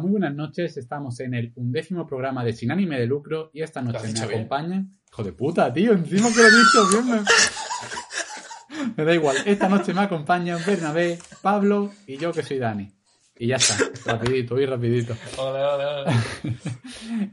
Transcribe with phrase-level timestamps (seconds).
[0.00, 0.76] muy buenas noches.
[0.76, 4.12] Estamos en el undécimo programa de Sin Ánime de Lucro y esta ¿Lo noche me
[4.12, 4.24] bien?
[4.24, 4.90] acompañan.
[5.08, 7.10] Hijo de puta, tío, encima que lo he dicho bien.
[7.10, 8.92] Me...
[8.96, 9.36] me da igual.
[9.44, 12.90] Esta noche me acompañan Bernabé, Pablo y yo que soy Dani.
[13.38, 15.16] Y ya está, rapidito, hoy rapidito.
[15.38, 16.56] Ole, ole, ole.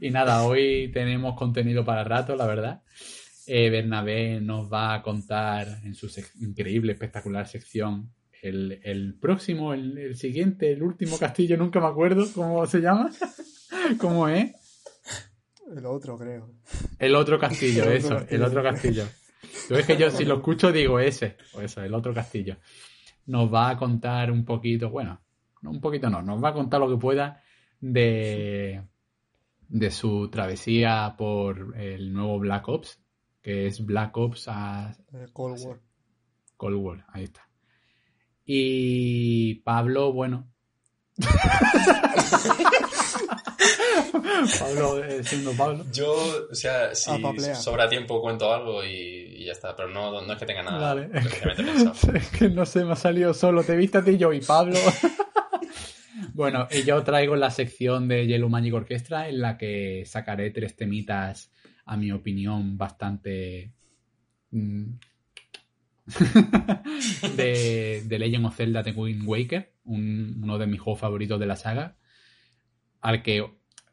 [0.00, 2.82] Y nada, hoy tenemos contenido para rato, la verdad.
[3.46, 8.10] Eh, Bernabé nos va a contar en su increíble, espectacular sección
[8.42, 13.10] el, el próximo, el, el siguiente, el último castillo, nunca me acuerdo cómo se llama.
[13.98, 14.52] ¿Cómo es?
[15.76, 16.50] El otro, creo.
[16.98, 18.36] El otro castillo, El otro eso, castillo.
[18.36, 19.04] el otro castillo.
[19.68, 22.56] Yo es que yo si lo escucho digo ese, o eso, el otro castillo.
[23.26, 25.20] Nos va a contar un poquito, bueno,
[25.60, 27.42] no, un poquito no, nos va a contar lo que pueda
[27.80, 28.82] de,
[29.68, 33.00] de su travesía por el nuevo Black Ops,
[33.42, 35.80] que es Black Ops a Eh, Cold War.
[36.56, 37.47] Cold War, ahí está.
[38.50, 40.48] Y Pablo, bueno.
[44.58, 45.84] Pablo, eh, siendo Pablo.
[45.92, 46.14] Yo,
[46.50, 47.56] o sea, si A paplear.
[47.56, 48.88] sobra tiempo cuento algo y,
[49.36, 51.08] y ya está, pero no, no es que tenga nada Vale.
[51.56, 52.14] pensado.
[52.16, 53.62] Es que no sé, me ha salido solo.
[53.64, 54.78] Te viste a ti, yo y Pablo.
[56.32, 60.74] bueno, y yo traigo la sección de Yellow Magic Orchestra en la que sacaré tres
[60.74, 61.50] temitas,
[61.84, 63.72] a mi opinión, bastante.
[67.36, 71.46] de, de Legend of Zelda The Wind Waker, un- uno de mis juegos favoritos de
[71.46, 71.96] la saga,
[73.00, 73.46] al que,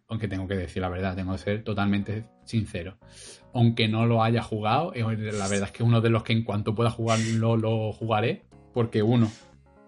[0.08, 2.98] aunque tengo que decir la verdad, tengo que ser totalmente sincero,
[3.54, 6.44] aunque no lo haya jugado, eh, la verdad es que uno de los que en
[6.44, 9.32] cuanto pueda jugarlo lo jugaré, porque uno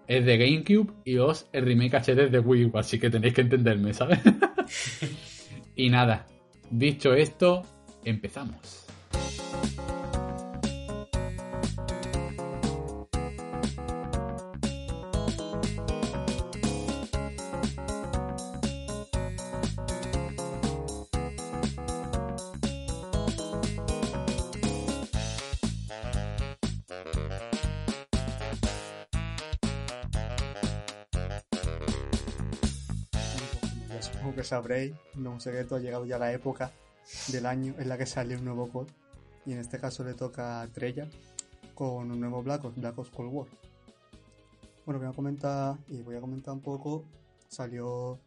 [0.07, 3.41] es de GameCube y dos el remake HD de Wii U, así que tenéis que
[3.41, 4.19] entenderme, ¿sabes?
[5.75, 6.25] y nada,
[6.71, 7.63] dicho esto,
[8.05, 8.86] empezamos.
[34.47, 36.71] Sabréis, no sé que ha llegado ya la época
[37.31, 38.87] del año en la que sale un nuevo COD.
[39.45, 41.07] Y en este caso le toca a Trella
[41.73, 43.47] con un nuevo Black Ops, Black Ops Cold War.
[44.85, 47.05] Bueno, voy a comentar, y voy a comentar un poco,
[47.47, 48.19] salió,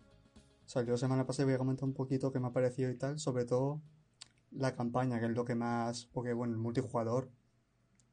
[0.67, 3.45] salió semana pasada, voy a comentar un poquito qué me ha parecido y tal, sobre
[3.45, 3.81] todo
[4.53, 7.31] la campaña, que es lo que más, porque bueno, el multijugador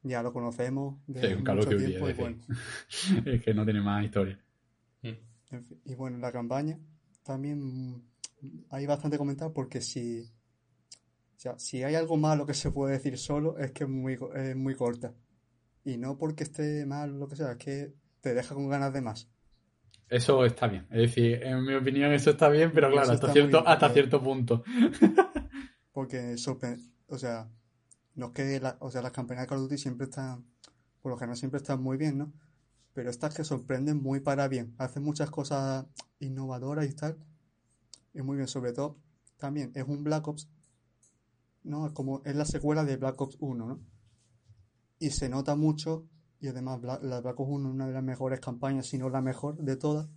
[0.04, 2.22] ya lo conocemos de Sí, un mucho tiempo y es decir.
[2.22, 2.38] bueno,
[3.26, 4.40] es que no tiene más historia.
[5.50, 6.78] En fin, y bueno, la campaña
[7.28, 8.02] también mm,
[8.72, 13.18] hay bastante comentado porque si, o sea, si hay algo malo que se puede decir
[13.18, 15.14] solo es que es muy, co- es muy corta.
[15.86, 19.02] Y no porque esté mal lo que sea, es que te deja con ganas de
[19.02, 19.30] más.
[20.10, 20.88] Eso está bien.
[20.90, 24.22] Es decir, en mi opinión eso está bien, pero claro, hasta cierto, bien, hasta cierto
[24.24, 24.64] punto.
[25.92, 27.50] Porque sorpre- o sea,
[28.16, 30.46] no es que la- o sea, las campañas de Call of Duty siempre están,
[31.02, 32.34] por lo general siempre están muy bien, ¿no?
[32.94, 34.74] Pero estas que sorprenden muy para bien.
[34.78, 35.86] Hacen muchas cosas
[36.20, 37.18] innovadoras y tal.
[38.14, 38.98] Y muy bien, sobre todo,
[39.38, 40.50] también es un Black Ops,
[41.64, 41.86] ¿no?
[41.86, 43.80] Es como es la secuela de Black Ops 1, ¿no?
[45.00, 46.06] Y se nota mucho,
[46.40, 49.10] y además Bla- la Black Ops 1 es una de las mejores campañas, si no
[49.10, 50.08] la mejor de todas,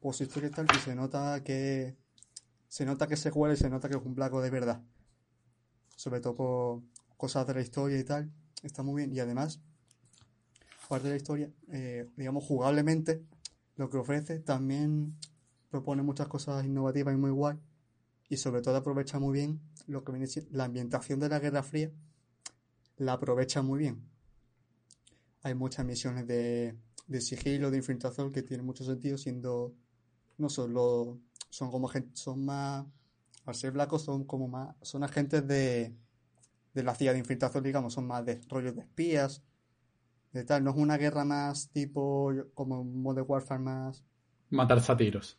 [0.00, 1.96] por su historia y tal, y se nota que
[2.68, 4.82] se nota que se juega y se nota que es un Black Ops de verdad.
[5.96, 6.82] Sobre todo por
[7.18, 8.32] cosas de la historia y tal,
[8.62, 9.14] está muy bien.
[9.14, 9.60] Y además,
[10.88, 13.22] parte de la historia, eh, digamos, jugablemente,
[13.78, 15.16] lo que ofrece también
[15.70, 17.56] propone muchas cosas innovativas y muy guay.
[18.28, 21.90] y sobre todo aprovecha muy bien lo que viene la ambientación de la Guerra Fría,
[22.98, 24.02] la aprovecha muy bien.
[25.42, 26.76] Hay muchas misiones de,
[27.06, 29.74] de sigilo, de infiltración que tienen mucho sentido, siendo
[30.36, 32.84] no solo son como son más
[33.46, 35.94] al ser blancos son como más son agentes de,
[36.74, 39.42] de la CIA de infiltración, digamos, son más de rollos de espías,
[40.38, 44.04] de tal, no es una guerra más tipo como Modern Warfare más
[44.50, 45.38] Matar satiros.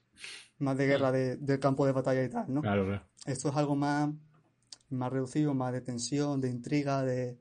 [0.60, 2.62] más de guerra de- del campo de batalla y tal, ¿no?
[2.62, 3.04] Claro, claro.
[3.26, 4.12] Esto es algo más,
[4.90, 7.38] más reducido, más de tensión, de intriga, de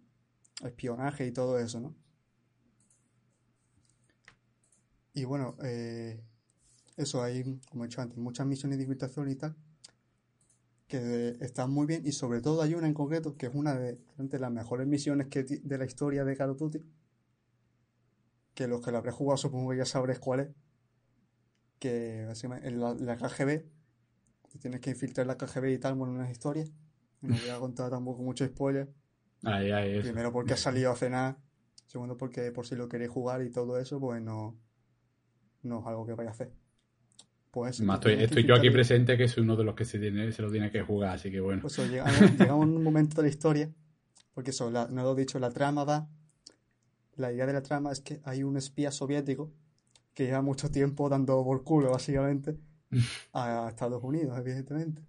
[0.64, 1.94] espionaje y todo eso, ¿no?
[5.14, 6.20] Y bueno, eh,
[6.96, 9.56] eso hay, como he dicho antes, muchas misiones de infiltración y tal,
[10.86, 13.98] que están muy bien, y sobre todo hay una en concreto, que es una de,
[14.16, 16.82] de las mejores misiones que, de la historia de Call of Duty,
[18.58, 20.48] que los que lo habréis jugado supongo que ya sabréis cuál es,
[21.78, 23.62] que en la, la KGB,
[24.50, 26.72] te tienes que infiltrar la KGB y tal, bueno, unas historias,
[27.20, 28.92] no voy a contar tampoco mucho spoiler,
[29.44, 30.08] Ahí, ahí, eso.
[30.08, 31.38] Primero porque ha salido a cenar,
[31.86, 34.58] segundo porque por si lo queréis jugar y todo eso, pues no,
[35.62, 36.50] no es algo que vaya a hacer.
[37.52, 37.84] Pues te
[38.24, 40.50] estoy, que yo aquí presente, que soy uno de los que se, tiene, se lo
[40.50, 41.62] tiene que jugar, así que bueno.
[41.62, 43.72] Pues eso, llegamos, llegamos a un momento de la historia,
[44.34, 46.08] porque eso, la- no lo he dicho, la trama va,
[47.18, 49.52] la idea de la trama es que hay un espía soviético
[50.14, 52.58] que lleva mucho tiempo dando por culo, básicamente,
[53.32, 55.02] a Estados Unidos, evidentemente.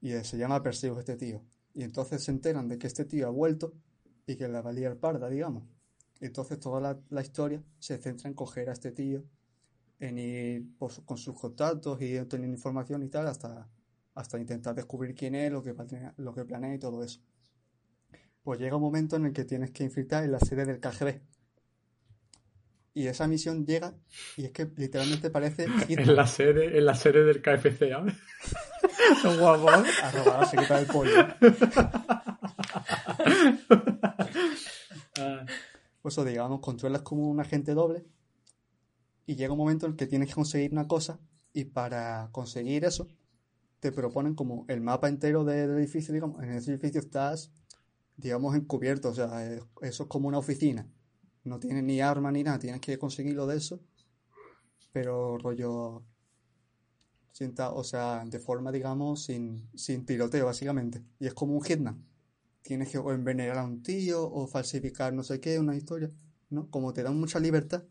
[0.00, 1.42] Y eh, se llama Perseus este tío.
[1.72, 3.74] Y entonces se enteran de que este tío ha vuelto
[4.26, 5.64] y que la va a liar parda, digamos.
[6.20, 9.24] Entonces toda la, la historia se centra en coger a este tío,
[9.98, 13.68] en ir por con sus contactos y obtener información y tal, hasta,
[14.14, 15.74] hasta intentar descubrir quién es, lo que,
[16.16, 17.20] lo que planea y todo eso.
[18.44, 21.20] Pues llega un momento en el que tienes que infiltrar en la sede del KGB.
[22.96, 23.92] Y esa misión llega
[24.36, 27.90] y es que literalmente parece En la sede, en la sede del KFC.
[29.22, 29.72] Son guapos.
[30.02, 31.10] a robar a secreta del pollo.
[36.02, 38.04] Pues eso, digamos, controlas como un agente doble
[39.26, 41.18] y llega un momento en el que tienes que conseguir una cosa
[41.54, 43.08] y para conseguir eso
[43.80, 47.50] te proponen como el mapa entero de- del edificio, digamos, en ese edificio estás,
[48.16, 50.88] digamos, encubierto, o sea, eh, eso es como una oficina,
[51.44, 53.80] no tienes ni arma ni nada, tienes que conseguirlo de eso,
[54.92, 56.04] pero rollo,
[57.32, 62.04] sienta, o sea, de forma, digamos, sin, sin tiroteo, básicamente, y es como un hitman
[62.64, 66.10] tienes que envenenar a un tío o falsificar no sé qué, una historia,
[66.50, 66.70] ¿no?
[66.70, 67.84] Como te dan mucha libertad.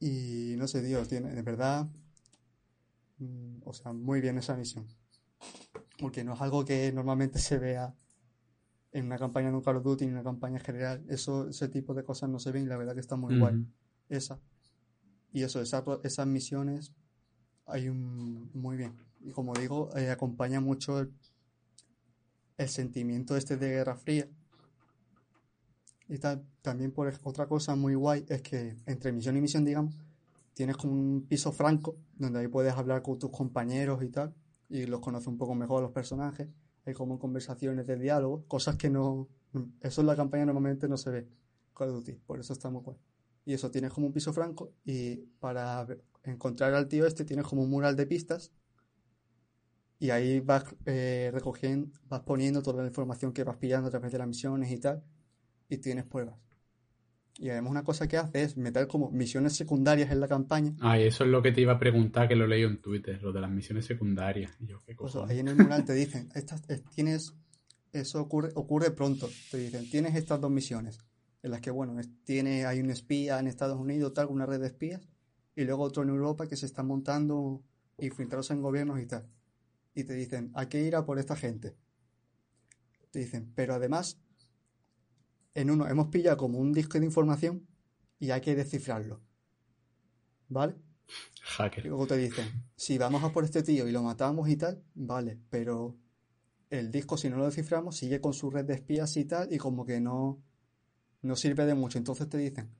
[0.00, 1.88] Y no sé, tío, tiene, de verdad,
[3.18, 4.88] mm, o sea, muy bien esa misión.
[5.98, 7.94] Porque no es algo que normalmente se vea
[8.92, 11.04] en una campaña de un Call of Duty, en una campaña en general.
[11.08, 13.54] Eso, ese tipo de cosas no se ven y la verdad que está muy guay.
[14.08, 14.38] Esa.
[15.32, 16.92] Y eso, esa- esas misiones
[17.66, 18.92] hay un muy bien.
[19.20, 21.12] Y como digo, eh, acompaña mucho el,
[22.58, 24.28] el sentimiento este de Guerra Fría.
[26.08, 29.94] Y tal, también por otra cosa muy guay es que entre misión y misión, digamos,
[30.52, 34.34] tienes como un piso franco donde ahí puedes hablar con tus compañeros y tal,
[34.68, 36.48] y los conoces un poco mejor a los personajes.
[36.84, 39.28] Hay como conversaciones de diálogo, cosas que no.
[39.80, 41.28] Eso en la campaña normalmente no se ve.
[41.74, 42.82] Call of Duty, por eso está muy.
[43.44, 45.86] Y eso, tienes como un piso franco y para
[46.22, 48.52] encontrar al tío este tienes como un mural de pistas
[49.98, 54.12] y ahí vas eh, recogiendo, vas poniendo toda la información que vas pillando a través
[54.12, 55.02] de las misiones y tal
[55.68, 56.36] y tienes pruebas.
[57.38, 60.74] Y además una cosa que hace es meter como misiones secundarias en la campaña.
[60.80, 63.20] Ah, y eso es lo que te iba a preguntar, que lo leí en Twitter,
[63.22, 64.52] lo de las misiones secundarias.
[64.60, 65.30] Y yo, qué Pues cojones.
[65.30, 66.62] ahí en el mural te dicen, estas,
[66.94, 67.34] tienes,
[67.92, 69.28] eso ocurre, ocurre pronto.
[69.50, 70.98] Te dicen, tienes estas dos misiones,
[71.42, 74.66] en las que, bueno, tiene, hay un espía en Estados Unidos, tal, una red de
[74.66, 75.08] espías,
[75.56, 77.62] y luego otro en Europa que se están montando
[77.98, 79.26] infiltrados en gobiernos y tal.
[79.94, 81.74] Y te dicen, hay que ir a por esta gente.
[83.10, 84.18] Te dicen, pero además,
[85.54, 87.66] en uno hemos pillado como un disco de información
[88.18, 89.20] y hay que descifrarlo.
[90.48, 90.76] ¿Vale?
[91.06, 91.86] Y Hacker.
[91.86, 95.38] luego te dicen, si vamos a por este tío y lo matamos y tal, vale,
[95.50, 95.96] pero
[96.70, 99.58] el disco si no lo desciframos sigue con su red de espías y tal y
[99.58, 100.42] como que no,
[101.22, 101.98] no sirve de mucho.
[101.98, 102.70] Entonces te dicen,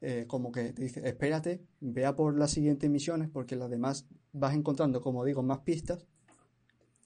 [0.00, 4.54] eh, como que te dicen, espérate, vea por las siguientes misiones porque las demás vas
[4.54, 6.06] encontrando, como digo, más pistas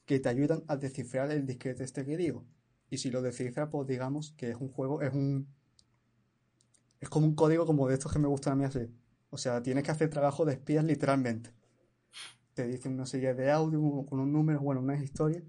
[0.07, 2.47] que te ayudan a descifrar el disquete este que digo.
[2.91, 5.49] Y si lo descifras, pues digamos que es un juego, es un...
[7.01, 8.91] Es como un código como de estos que me gustan a mí hacer.
[9.31, 11.51] O sea, tienes que hacer trabajo de espías literalmente.
[12.55, 15.45] Te dicen una serie de audio con un número, bueno, unas historias,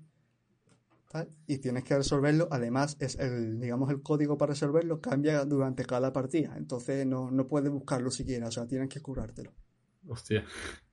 [1.10, 2.50] tal, y tienes que resolverlo.
[2.52, 6.58] Además, es el, digamos, el código para resolverlo cambia durante cada partida.
[6.58, 9.54] Entonces no, no puedes buscarlo siquiera, o sea, tienes que curártelo.
[10.10, 10.44] Hostia,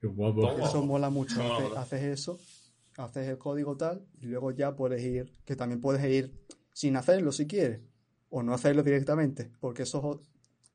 [0.01, 0.53] qué guapo.
[0.59, 1.41] Eso mola mucho.
[1.77, 2.39] Haces eso
[2.97, 6.33] haces el código tal y luego ya puedes ir, que también puedes ir
[6.73, 7.81] sin hacerlo si quieres,
[8.31, 10.21] o no hacerlo directamente, porque eso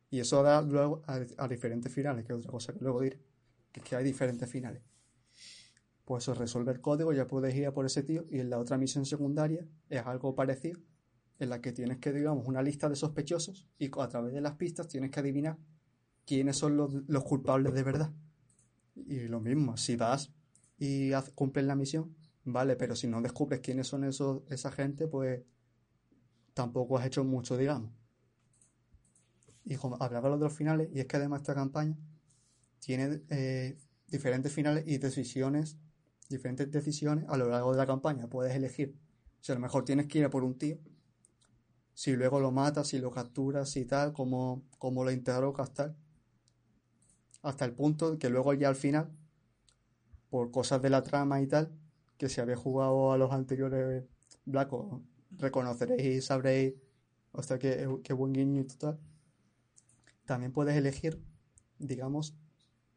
[0.09, 3.19] y eso da luego a, diferentes finales, que es otra cosa que luego diré,
[3.71, 4.81] que es que hay diferentes finales.
[6.03, 8.57] Pues eso, resolver el código, ya puedes ir a por ese tío, y en la
[8.57, 10.79] otra misión secundaria es algo parecido,
[11.37, 14.55] en la que tienes que, digamos, una lista de sospechosos, y a través de las
[14.55, 15.57] pistas tienes que adivinar
[16.25, 18.11] quiénes son los culpables de verdad.
[18.95, 20.31] Y lo mismo, si vas
[20.79, 25.43] y cumples la misión, vale, pero si no descubres quiénes son esos, esa gente, pues
[26.53, 27.91] tampoco has hecho mucho, digamos.
[29.65, 31.97] Y como hablaba de los finales, y es que además esta campaña
[32.79, 35.77] tiene eh, diferentes finales y decisiones,
[36.29, 38.27] diferentes decisiones a lo largo de la campaña.
[38.27, 38.97] Puedes elegir.
[39.41, 40.79] Si a lo mejor tienes que ir a por un tío,
[41.93, 45.95] si luego lo matas, si lo capturas y tal, como, como lo interrogas tal.
[47.41, 49.11] Hasta el punto que luego ya al final,
[50.29, 51.71] por cosas de la trama y tal,
[52.17, 54.03] que si habéis jugado a los anteriores
[54.45, 55.03] Black Ops,
[55.37, 56.73] reconoceréis y sabréis,
[57.31, 58.99] o sea, qué, qué buen guiño y tal.
[60.25, 61.21] También puedes elegir,
[61.79, 62.35] digamos,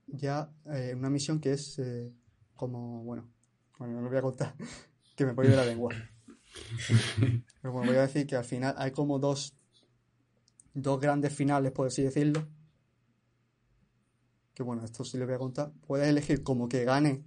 [0.07, 2.13] ya eh, una misión que es eh,
[2.55, 3.31] como, bueno,
[3.79, 4.55] bueno, no lo voy a contar,
[5.17, 5.95] que me voy de la lengua.
[7.63, 9.55] Pero bueno, voy a decir que al final hay como dos,
[10.75, 12.47] dos grandes finales, por así decirlo.
[14.55, 15.73] Que bueno, esto sí le voy a contar.
[15.87, 17.25] Puedes elegir como que gane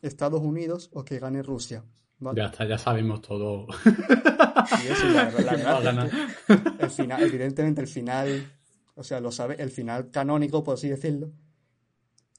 [0.00, 1.84] Estados Unidos o que gane Rusia.
[2.18, 2.40] ¿vale?
[2.40, 3.66] Ya está, ya sabemos todo.
[4.84, 7.88] Y eso, la, verdad- la ¿Quién va a verdad es que el final, evidentemente el
[7.88, 8.52] final,
[8.94, 11.32] o sea, lo sabe, el final canónico, por así decirlo,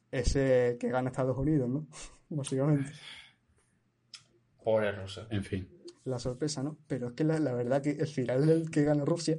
[0.09, 1.87] es eh, que gana Estados Unidos, ¿no?
[2.29, 2.91] Básicamente.
[4.63, 5.27] Pobre ruso.
[5.29, 5.67] En fin.
[6.05, 6.77] La sorpresa, ¿no?
[6.87, 9.37] Pero es que la, la verdad que el final del que gana Rusia,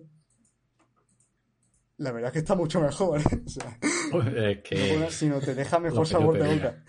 [1.99, 3.21] la verdad que está mucho mejor.
[3.33, 3.43] ¿eh?
[3.47, 3.79] O sea,
[4.11, 4.63] Pues Es
[4.99, 6.85] no que sino te deja mejor sabor de boca.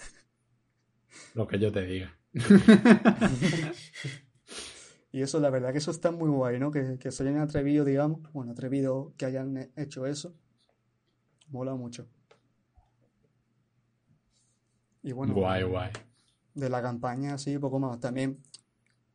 [1.36, 2.18] lo que yo te diga.
[5.12, 6.70] Y eso, la verdad que eso está muy guay, ¿no?
[6.72, 10.36] Que, que se hayan atrevido, digamos, bueno, atrevido que hayan he- hecho eso.
[11.50, 12.08] Mola mucho.
[15.04, 15.92] Y bueno, Guay, guay.
[16.54, 18.00] de la campaña, sí, poco más.
[18.00, 18.42] También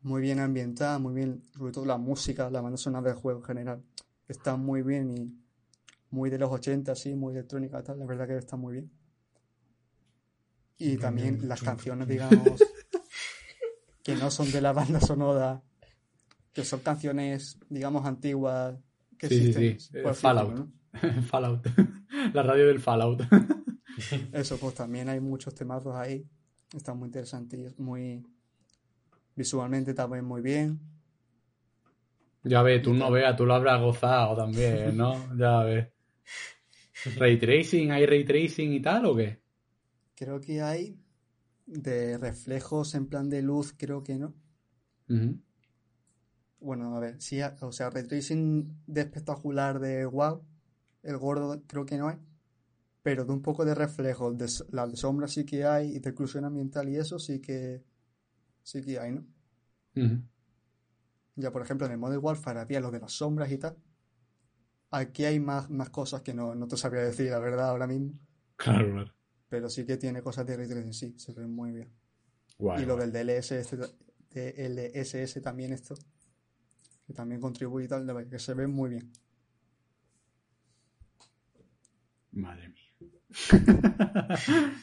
[0.01, 3.45] muy bien ambientada, muy bien, sobre todo la música, la banda sonora del juego en
[3.45, 3.83] general,
[4.27, 5.33] está muy bien y
[6.11, 8.91] muy de los 80, sí, muy electrónica, tal, la verdad que está muy bien.
[10.77, 12.61] Y también las canciones, digamos,
[14.03, 15.61] que no son de la banda sonora,
[16.53, 18.75] que son canciones, digamos, antiguas
[19.17, 20.55] que Sí, sí, existen, sí, así Fallout.
[20.55, 20.71] ¿no?
[21.29, 21.67] Fallout.
[22.33, 23.21] La radio del Fallout.
[24.33, 26.25] Eso, pues también hay muchos temazos ahí.
[26.75, 28.25] Está muy interesante y es muy.
[29.35, 30.79] Visualmente también muy bien.
[32.43, 35.15] Ya ves, tú no veas, tú lo habrás gozado también, ¿no?
[35.37, 35.87] Ya ves.
[37.17, 37.91] ¿Ray tracing?
[37.91, 39.39] ¿Hay ray tracing y tal o qué?
[40.15, 40.97] Creo que hay
[41.65, 44.33] de reflejos en plan de luz, creo que no.
[46.59, 50.43] Bueno, a ver, sí, o sea, ray tracing de espectacular de wow,
[51.03, 52.17] el gordo creo que no hay.
[53.03, 56.09] Pero de un poco de reflejos, de la de sombra sí que hay, y de
[56.09, 57.83] exclusión ambiental y eso sí que
[58.61, 59.25] sí que hay, ¿no?
[61.35, 63.75] Ya, por ejemplo, en el Modern Warfare había lo de las sombras y tal.
[64.91, 68.13] Aquí hay más, más cosas que no, no te sabría decir, la verdad, ahora mismo.
[68.57, 69.13] Claro, claro.
[69.49, 71.89] Pero sí que tiene cosas de ray tracing, sí, se ven muy bien.
[72.57, 73.75] Guay, y lo del DLSS,
[74.31, 75.95] DLSS también esto,
[77.07, 79.11] que también contribuye y tal, que se ve muy bien.
[82.31, 82.77] Madre mía.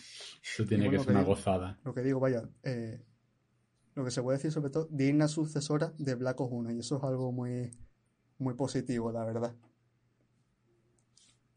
[0.42, 1.78] Eso tiene bueno, que ser una digo- gozada.
[1.84, 3.02] Lo que digo, vaya, eh,
[3.94, 6.96] lo que se puede decir sobre todo, digna sucesora de Black Ops 1, y eso
[6.98, 7.70] es algo muy,
[8.38, 9.54] muy positivo, la verdad.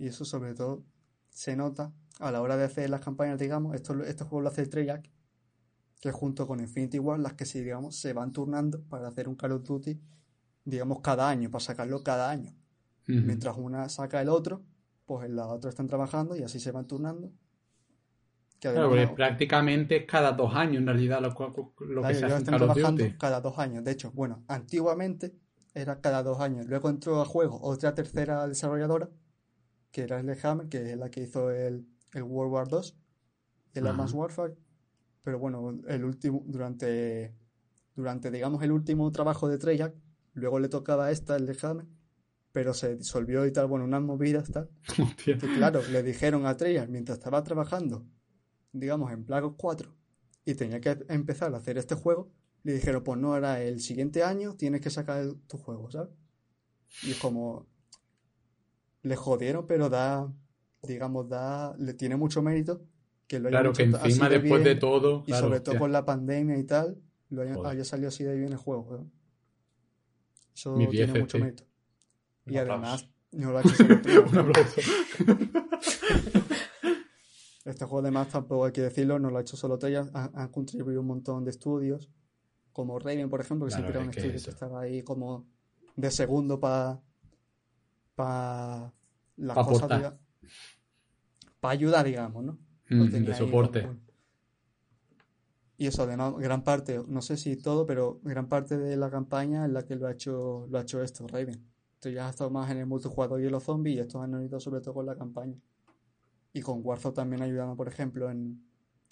[0.01, 0.83] Y eso sobre todo
[1.29, 4.63] se nota a la hora de hacer las campañas, digamos, esto, este juego lo hace
[4.63, 5.11] el Treyarch,
[6.01, 9.35] que junto con Infinity War, las que sí, digamos, se van turnando para hacer un
[9.35, 10.01] Call of Duty,
[10.65, 12.51] digamos, cada año, para sacarlo cada año.
[13.05, 14.63] Mientras una saca el otro,
[15.05, 17.31] pues en la otra están trabajando y así se van turnando.
[18.59, 22.75] Que Claro, prácticamente es cada dos años en realidad lo, que se hace Call of
[22.75, 23.17] Duty.
[23.19, 23.83] cada dos años.
[23.83, 25.35] De hecho, bueno, antiguamente
[25.75, 26.65] era cada dos años.
[26.65, 29.09] Luego entró a juego otra tercera desarrolladora,
[29.91, 32.93] que era Sledgehammer, que es la que hizo el, el World War II
[33.73, 33.87] el.
[33.87, 34.55] Advanced Warfare.
[35.23, 37.35] Pero bueno, el último, durante,
[37.95, 39.95] durante, digamos, el último trabajo de Treyarch,
[40.33, 41.85] luego le tocaba a esta, el Sledgehammer,
[42.51, 44.69] pero se disolvió y tal, bueno, unas movidas tal.
[45.23, 48.05] Que claro, le dijeron a Treyarch mientras estaba trabajando,
[48.71, 49.95] digamos, en Ops 4
[50.45, 52.31] y tenía que empezar a hacer este juego,
[52.63, 56.09] le dijeron, pues no, ahora el siguiente año tienes que sacar tu juego, ¿sabes?
[57.03, 57.67] Y es como,
[59.03, 60.31] le jodieron, pero da,
[60.83, 62.81] digamos, da, le tiene mucho mérito
[63.27, 65.23] que lo hayan Claro, que hecho así encima de después de bien, todo.
[65.25, 66.97] y sobre todo con la pandemia y tal,
[67.29, 68.97] lo haya, salido así de bien el juego.
[68.97, 69.11] ¿no?
[70.53, 71.43] Eso tiene mucho sí.
[71.43, 71.63] mérito.
[72.45, 73.99] Y además, no lo ha hecho solo
[74.31, 74.81] Un aplauso.
[77.63, 80.47] Este juego además tampoco hay que decirlo, no lo ha hecho solo Treyarch, han, han
[80.49, 82.09] contribuido un montón de estudios,
[82.73, 84.45] como Raven, por ejemplo, que Claro, siempre era un es que estudio eso.
[84.45, 85.47] que estaba ahí como
[85.95, 86.99] de segundo para
[88.23, 90.13] las Pa' cosas,
[91.59, 92.57] para ayudar, digamos, ¿no?
[92.89, 93.87] Mm, de soporte.
[95.77, 99.65] Y eso, además, gran parte, no sé si todo, pero gran parte de la campaña
[99.65, 101.65] es la que lo ha hecho, lo ha hecho esto, Raven.
[101.95, 104.43] Entonces ya ha estado más en el multijugador y en los zombies, y estos han
[104.43, 105.57] ido sobre todo con la campaña.
[106.53, 108.63] Y con Warzone también ayudando, por ejemplo, en,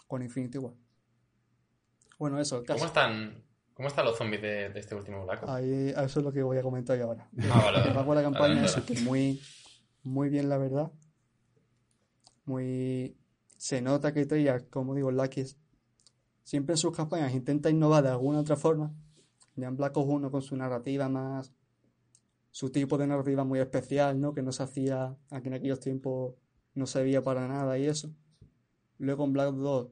[0.08, 0.74] con Infinity War.
[2.20, 2.88] Bueno, eso, el ¿Cómo caso.
[2.88, 3.44] están,
[3.80, 5.52] cómo están los zombies de, de este último Black Ops?
[5.54, 7.30] Ahí, eso es lo que voy a comentar yo ahora.
[7.50, 8.16] Ah, vale, vale.
[8.16, 9.40] la campaña eso, que muy,
[10.04, 10.92] muy bien, la verdad.
[12.44, 13.16] Muy...
[13.56, 15.58] Se nota que Treyarch, como digo, Lucky es-
[16.44, 18.94] siempre en sus campañas intenta innovar de alguna otra forma.
[19.56, 21.54] Ya en Black Ops 1 con su narrativa más...
[22.52, 24.34] Su tipo de narrativa muy especial, ¿no?
[24.34, 25.16] Que no se hacía...
[25.30, 26.36] Aquí en aquellos tiempos
[26.74, 28.10] no se veía para nada y eso.
[28.98, 29.88] Luego en Black Ops 2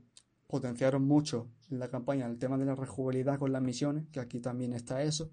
[0.48, 4.40] potenciaron mucho en la campaña el tema de la rejugabilidad con las misiones, que aquí
[4.40, 5.30] también está eso.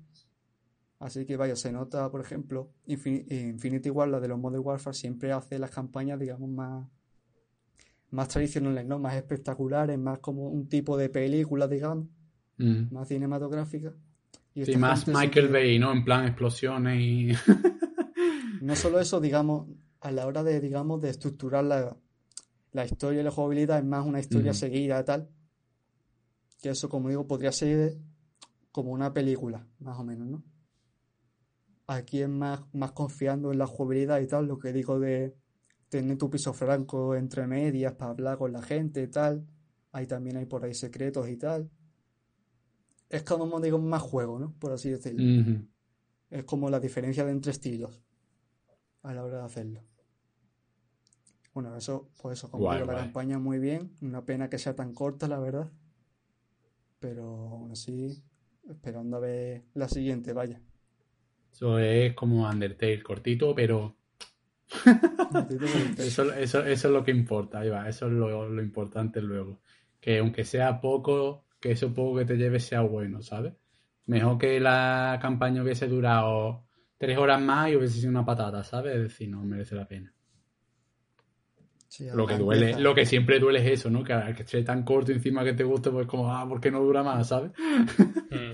[0.99, 4.95] Así que vaya, se nota, por ejemplo, Infin- Infinity War, la de los Modern Warfare,
[4.97, 6.87] siempre hace las campañas, digamos, más,
[8.11, 8.99] más tradicionales, ¿no?
[8.99, 12.07] Más espectaculares, más como un tipo de película, digamos,
[12.57, 12.93] Mm.
[12.95, 13.93] más cinematográfica.
[14.55, 15.93] Y Sí, más Michael Bay, ¿no?
[15.93, 17.33] En plan explosiones y.
[18.63, 19.67] No solo eso, digamos,
[20.01, 21.97] a la hora de, digamos, de estructurar la,
[22.75, 25.31] la historia y la jugabilidad, es más una historia seguida, tal.
[26.61, 27.97] Que eso, como digo, podría ser
[28.73, 30.45] como una película, más o menos, ¿no?
[31.87, 35.37] Aquí es más, más confiando en la jugabilidad y tal, lo que digo de
[35.89, 39.47] tener tu piso franco entre medias para hablar con la gente y tal.
[39.93, 41.71] Ahí también hay por ahí secretos y tal.
[43.09, 44.53] Es como, digo, más juego, ¿no?
[44.59, 45.23] Por así decirlo.
[46.29, 48.03] Es como la diferencia de entre estilos
[49.03, 49.85] a la hora de hacerlo.
[51.55, 52.97] Bueno, eso, pues eso, como Guay, la guay.
[52.97, 53.93] campaña muy bien.
[54.03, 55.71] Una pena que sea tan corta, la verdad.
[56.99, 58.23] Pero aún así,
[58.69, 60.61] esperando a ver la siguiente, vaya.
[61.53, 63.97] Eso es como Undertale, cortito, pero
[65.99, 69.61] eso, eso, eso es lo que importa, ahí va, eso es lo, lo importante luego.
[70.01, 73.55] Que aunque sea poco, que eso poco que te lleves sea bueno, ¿sabes?
[74.07, 76.67] Mejor que la campaña hubiese durado
[76.99, 78.97] tres horas más y hubiese sido una patata, ¿sabes?
[78.97, 80.14] Es decir, no merece la pena.
[81.95, 84.03] Sí, Lo que duele, lo que siempre duele es eso, ¿no?
[84.03, 86.81] Que, que esté tan corto encima que te guste, pues como, ah, ¿por qué no
[86.81, 87.53] dura más, ¿sabes?
[88.31, 88.53] Mm.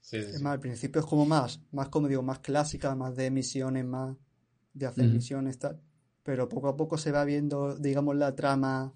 [0.00, 3.16] Sí, sí, Es más, al principio es como más, más como digo, más clásica, más
[3.16, 4.16] de misiones, más
[4.72, 5.14] de hacer Ujú.
[5.16, 5.78] misiones, tal.
[6.22, 8.94] Pero poco a poco se va viendo, digamos, la trama,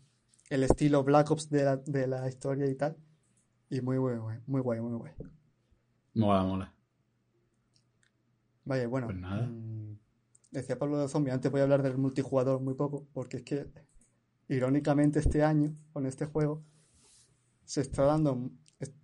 [0.49, 2.97] el estilo Black Ops de la, de la historia y tal.
[3.69, 5.13] Y muy guay, guay, muy guay, muy guay.
[6.15, 6.73] Mola, mola.
[8.65, 9.47] Vaya, bueno, Pues nada.
[9.47, 9.99] mm,
[10.55, 13.67] decía Pablo de Zombie, antes voy a hablar del multijugador muy poco, porque es que,
[14.49, 16.65] irónicamente, este año, con este juego,
[17.65, 18.51] se está dando,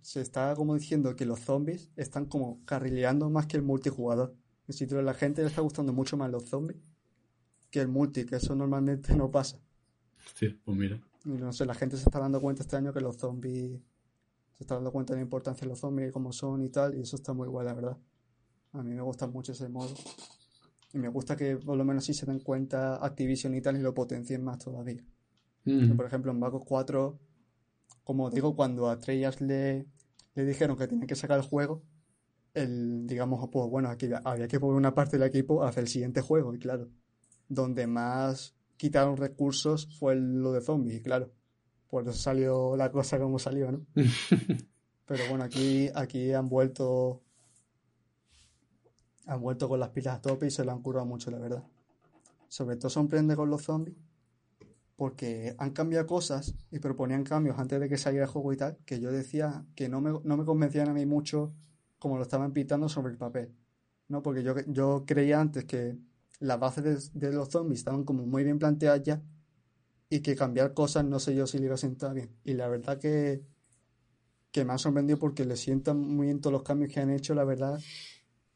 [0.01, 4.35] se está como diciendo que los zombies están como carrileando más que el multijugador.
[4.67, 6.79] Es decir, a la gente le está gustando mucho más los zombies
[7.69, 9.59] que el multi, que eso normalmente no pasa.
[10.35, 11.01] Sí, pues mira.
[11.25, 13.79] Y no sé, la gente se está dando cuenta este año que los zombies,
[14.53, 17.01] se está dando cuenta de la importancia de los zombies, cómo son y tal, y
[17.01, 17.97] eso está muy guay, la verdad.
[18.73, 19.93] A mí me gusta mucho ese modo.
[20.93, 23.81] Y me gusta que por lo menos sí se den cuenta Activision y tal y
[23.81, 25.03] lo potencien más todavía.
[25.65, 25.95] Mm.
[25.95, 27.19] Por ejemplo, en Black Ops 4,
[28.03, 29.85] como digo, cuando a Treyarch le,
[30.35, 31.83] le dijeron que tenía que sacar el juego,
[32.53, 35.89] el, digamos, pues bueno, aquí había que poner una parte del equipo a hacer el
[35.89, 36.89] siguiente juego, y claro,
[37.47, 41.31] donde más quitaron recursos fue lo de zombies, y claro,
[41.87, 43.85] por eso salió la cosa como salió, ¿no?
[45.05, 47.21] Pero bueno, aquí, aquí han vuelto,
[49.25, 51.63] han vuelto con las pilas a tope y se lo han curado mucho, la verdad.
[52.47, 53.97] Sobre todo sorprende con los zombies,
[54.95, 58.77] porque han cambiado cosas y proponían cambios antes de que saliera el juego y tal,
[58.85, 61.53] que yo decía que no me, no me convencían a mí mucho
[61.97, 63.53] como lo estaban pintando sobre el papel,
[64.07, 64.23] ¿no?
[64.23, 65.97] Porque yo, yo creía antes que
[66.39, 69.21] las bases de, los zombies estaban como muy bien planteadas ya
[70.09, 72.35] y que cambiar cosas no sé yo si le iba a sentar bien.
[72.43, 73.43] Y la verdad que,
[74.51, 77.35] que me ha sorprendido porque le sientan muy bien todos los cambios que han hecho,
[77.35, 77.79] la verdad.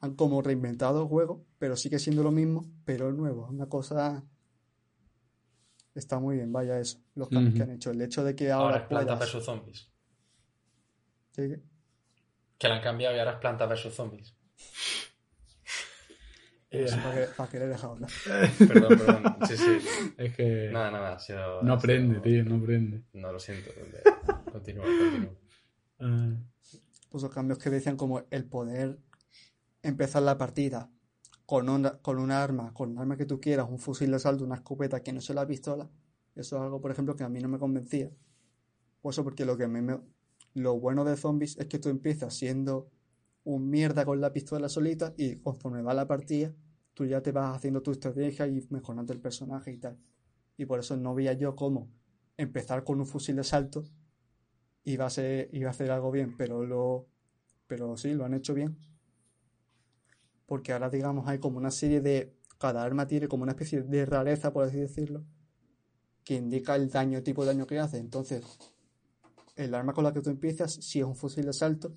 [0.01, 3.47] Han como reinventado el juego, pero sigue siendo lo mismo, pero es nuevo.
[3.47, 4.23] Una cosa...
[5.95, 7.89] Está muy bien, vaya eso, los cambios que han hecho.
[7.91, 9.19] El hecho de que Ahora ahora es Plantas puedas...
[9.19, 9.89] versus Zombies.
[11.31, 11.55] Sí,
[12.58, 14.36] Que la han cambiado y ahora es Plantas versus Zombies.
[16.69, 18.10] Eso para que, para que le he dejado hablar.
[18.67, 19.38] Perdón, perdón.
[19.47, 19.77] Sí, sí.
[20.17, 21.13] Es que Nada, nada.
[21.15, 23.03] Ha sido, no ha aprende, sido- tío, no aprende.
[23.13, 23.71] No, lo siento.
[24.51, 25.34] Continúa, continúa.
[25.99, 26.34] Ah,
[27.10, 28.99] Puso cambios que decían como el poder
[29.85, 30.91] empezar la partida
[31.45, 34.43] con una, con una arma, con un arma que tú quieras, un fusil de asalto,
[34.43, 35.89] una escopeta que no sea la pistola.
[36.35, 38.11] Eso es algo, por ejemplo, que a mí no me convencía.
[39.01, 39.67] Pues eso porque lo que.
[40.53, 42.89] Lo bueno de zombies es que tú empiezas siendo
[43.43, 46.53] un mierda con la pistola solita y conforme va la partida,
[46.93, 49.99] tú ya te vas haciendo tu estrategia y mejorando el personaje y tal.
[50.57, 51.91] Y por eso no veía yo cómo
[52.37, 53.83] empezar con un fusil de asalto
[54.85, 55.21] iba a
[55.51, 57.07] iba a hacer algo bien, pero lo,
[57.67, 58.77] pero sí, lo han hecho bien.
[60.47, 64.05] Porque ahora, digamos, hay como una serie de, cada arma tiene como una especie de
[64.05, 65.23] rareza, por así decirlo,
[66.25, 67.97] que indica el daño, tipo de daño que hace.
[67.99, 68.43] Entonces,
[69.58, 71.93] el arma con la que tú empiezas, sí es un fusil de asalto,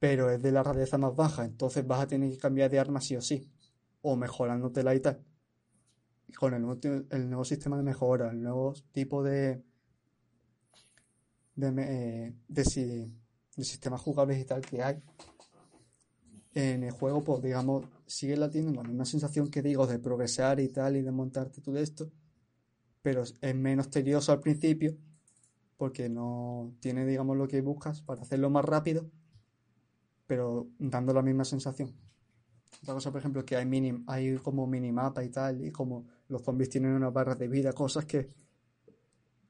[0.00, 3.00] pero es de la rareza más baja, entonces vas a tener que cambiar de arma
[3.00, 3.48] sí o sí,
[4.02, 5.22] o mejorándotela y tal.
[6.28, 6.62] Y con el
[7.28, 9.62] nuevo, sistema de mejora, el nuevo tipo de,
[11.54, 13.12] de, eh, de, si-
[13.56, 15.02] de sistemas jugables y tal que hay
[16.54, 20.60] en el juego, pues digamos, sigue la teniendo la misma sensación que digo de progresar
[20.60, 22.10] y tal y de montarte todo esto,
[23.02, 24.96] pero es menos tedioso al principio
[25.76, 29.08] porque no tiene, digamos, lo que buscas para hacerlo más rápido,
[30.26, 31.94] pero dando la misma sensación.
[32.82, 36.42] Otra cosa, por ejemplo, que hay mini, hay como minimapa y tal, y como los
[36.42, 38.28] zombies tienen unas barras de vida, cosas que,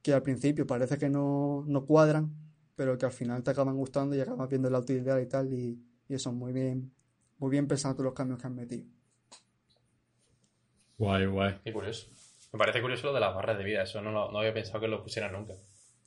[0.03, 2.33] que al principio parece que no, no cuadran,
[2.77, 5.83] pero que al final te acaban gustando y acabas viendo la utilidad y tal, y,
[6.11, 6.93] y eso, muy bien,
[7.39, 8.87] muy bien pensados los cambios que han metido.
[10.99, 11.59] guay, guay.
[11.65, 12.07] Qué curioso.
[12.53, 13.83] Me parece curioso lo de las barras de vida.
[13.83, 15.55] Eso no, lo- no había pensado que lo pusieran nunca.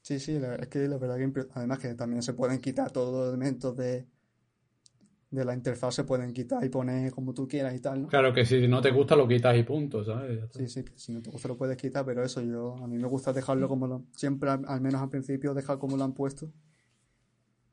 [0.04, 3.12] Sí, sí, la- es que la verdad que además que también se pueden quitar todos
[3.14, 4.06] los elementos de,
[5.32, 8.08] de la interfaz, se pueden quitar y poner como tú quieras y tal, ¿no?
[8.10, 10.40] Claro que si no te gusta lo quitas y punto, ¿sabes?
[10.52, 12.98] Sí, sí, que si no te gusta lo puedes quitar, pero eso yo, a mí
[12.98, 16.14] me gusta dejarlo como lo, siempre, al, al menos al principio, dejar como lo han
[16.14, 16.52] puesto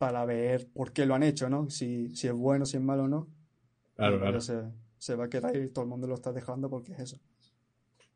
[0.01, 1.69] para ver por qué lo han hecho, ¿no?
[1.69, 3.29] Si, si es bueno, si es malo o no.
[3.97, 4.41] Claro, Y claro.
[4.41, 4.63] Se,
[4.97, 7.21] se va a quedar y todo el mundo lo está dejando porque es eso.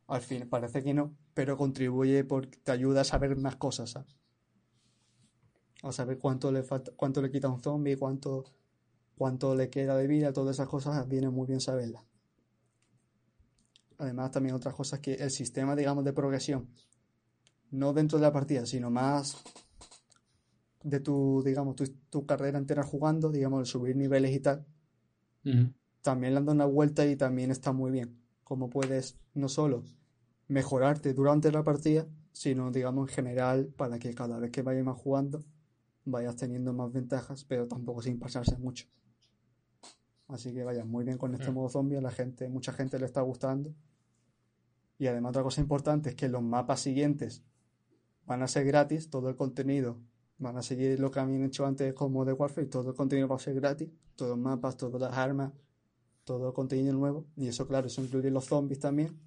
[0.06, 4.16] Al fin, parece que no, pero contribuye porque te ayuda a saber más cosas, ¿sabes?
[5.82, 8.44] A saber cuánto le falta, cuánto le quita a un zombie, cuánto,
[9.18, 12.02] cuánto le queda de vida, todas esas cosas viene muy bien saberlas.
[13.98, 16.66] Además, también otras cosas que el sistema, digamos, de progresión,
[17.72, 19.44] no dentro de la partida, sino más
[20.84, 24.64] de tu, digamos, tu, tu carrera entera jugando, digamos, el subir niveles y tal,
[26.02, 28.20] también le han dado una vuelta y también está muy bien.
[28.44, 29.82] Como puedes no solo
[30.46, 34.96] mejorarte durante la partida, sino digamos en general para que cada vez que vayas más
[34.96, 35.44] jugando
[36.04, 38.86] vayas teniendo más ventajas, pero tampoco sin pasarse mucho.
[40.28, 43.06] Así que vaya muy bien con este modo zombie, a la gente, mucha gente le
[43.06, 43.74] está gustando.
[44.98, 47.42] Y además otra cosa importante es que los mapas siguientes
[48.26, 49.98] van a ser gratis, todo el contenido
[50.38, 53.36] van a seguir lo que habían hecho antes como de Warfare, todo el contenido va
[53.36, 55.52] a ser gratis, todos los mapas, todas las armas,
[56.24, 57.26] todo el contenido nuevo.
[57.36, 59.18] Y eso, claro, eso incluye los zombies también.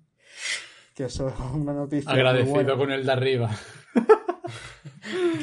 [0.93, 2.77] Que eso es una noticia muy Agradecido buena.
[2.77, 3.51] con el de arriba.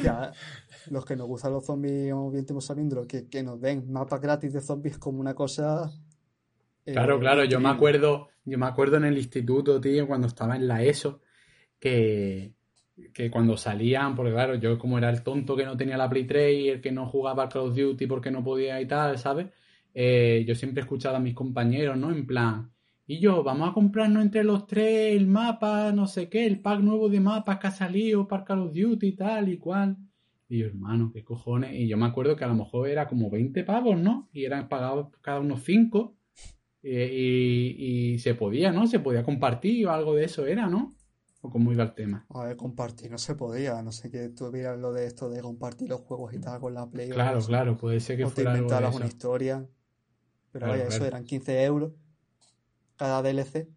[0.01, 0.31] Que a
[0.91, 4.53] los que nos gustan los zombies, bien estamos sabiendo, que, que nos den mapas gratis
[4.53, 5.91] de zombies como una cosa.
[6.85, 10.55] eh, Claro, claro, yo me acuerdo, yo me acuerdo en el instituto, tío, cuando estaba
[10.55, 11.21] en la ESO,
[11.79, 12.53] que,
[13.13, 16.25] que cuando salían, porque claro, yo como era el tonto que no tenía la Play
[16.25, 19.17] 3 y el que no jugaba al Call of Duty porque no podía y tal,
[19.17, 19.47] ¿sabes?
[19.93, 22.11] Eh, yo siempre he escuchado a mis compañeros, ¿no?
[22.11, 22.71] En plan,
[23.07, 26.79] y yo, vamos a comprarnos entre los tres el mapa, no sé qué, el pack
[26.81, 29.97] nuevo de mapas que ha salido para Call of Duty tal y cual.
[30.47, 31.73] Y yo, hermano, qué cojones.
[31.75, 34.29] Y yo me acuerdo que a lo mejor era como 20 pavos, ¿no?
[34.31, 36.15] Y eran pagados cada uno 5.
[36.83, 38.87] Y, y- y se podía, ¿no?
[38.87, 40.95] Se podía compartir o algo de eso era, ¿no?
[41.45, 42.25] O cómo iba el tema.
[42.29, 45.89] A ver, compartir no se podía, no sé que tuvieras lo de esto de compartir
[45.89, 48.51] los juegos y tal con la Play Claro, claro, puede ser que o te fuera
[48.53, 48.97] algo de inventaras eso.
[48.97, 49.69] una historia.
[50.51, 51.91] Pero Claro, vaya, eso eran 15 euros
[52.97, 53.67] cada DLC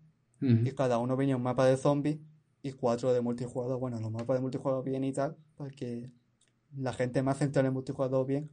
[0.41, 2.19] y cada uno venía un mapa de zombies
[2.63, 3.79] y cuatro de multijugador.
[3.79, 6.11] Bueno, los mapas de multijugador bien y tal, para que
[6.77, 8.51] la gente más centrada en multijugador bien,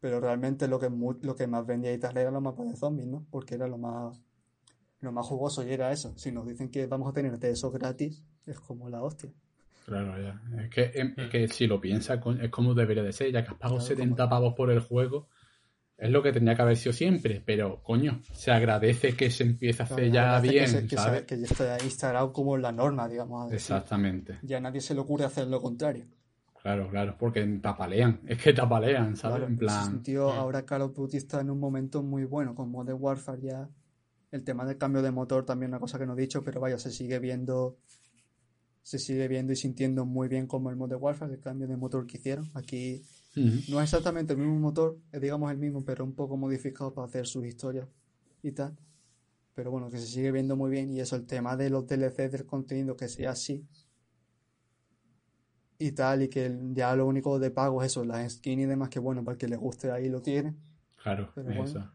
[0.00, 3.06] pero realmente lo que, lo que más vendía y tal eran los mapas de zombies,
[3.08, 3.26] ¿no?
[3.30, 4.22] Porque era lo más,
[5.00, 6.14] lo más jugoso y era eso.
[6.16, 9.30] Si nos dicen que vamos a tener eso gratis, es como la hostia.
[9.86, 10.40] Claro, ya.
[10.62, 13.50] Es que, em, es que si lo piensas, es como debería de ser, ya que
[13.50, 15.28] has pagado Claro, 70 pavos por el juego,
[15.96, 19.82] es lo que tendría que haber sido siempre, pero coño, se agradece que se empiece
[19.82, 22.72] a hacer Claro, ya es que bien, se- que, que ya está instalado como la
[22.72, 23.52] norma, digamos.
[23.52, 24.38] Exactamente.
[24.42, 26.06] Ya a nadie se le ocurre hacer lo contrario.
[26.62, 29.38] Claro, claro, porque tapalean, es que tapalean, ¿sabes?
[29.38, 30.38] Claro, en en ese plan, sentido, Mm.
[30.38, 33.68] ahora Call of Duty está en un momento muy bueno, con Modern Warfare ya
[34.30, 36.78] El tema del cambio de motor también una cosa que no he dicho, pero vaya,
[36.78, 37.78] se sigue viendo
[38.82, 42.06] se sigue viendo y sintiendo muy bien como el Modern Warfare, el cambio de motor
[42.06, 42.50] que hicieron.
[42.54, 43.02] Aquí
[43.36, 43.62] Ujú.
[43.68, 47.06] no es exactamente el mismo motor, es digamos el mismo, pero un poco modificado para
[47.06, 47.86] hacer sus historias
[48.42, 48.76] y tal.
[49.54, 52.28] Pero bueno, que se sigue viendo muy bien y eso, el tema de los DLC
[52.28, 53.66] del contenido que sea así
[55.78, 58.66] y tal, y que el- ya lo único de pago es eso, las skins y
[58.66, 60.54] demás, que bueno, para el que le guste ahí lo tiene.
[61.02, 61.70] Claro, Pero es bueno.
[61.70, 61.92] eso.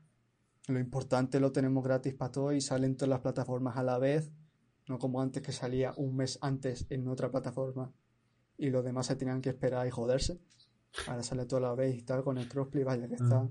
[0.68, 4.32] Lo importante lo tenemos gratis para todos y salen todas las plataformas a la vez,
[4.88, 7.92] no como antes que salía un mes antes en otra plataforma
[8.58, 10.40] y los demás se tenían que esperar y joderse.
[11.08, 13.48] Ahora sale toda la vez y tal con el crossplay, vaya, que está,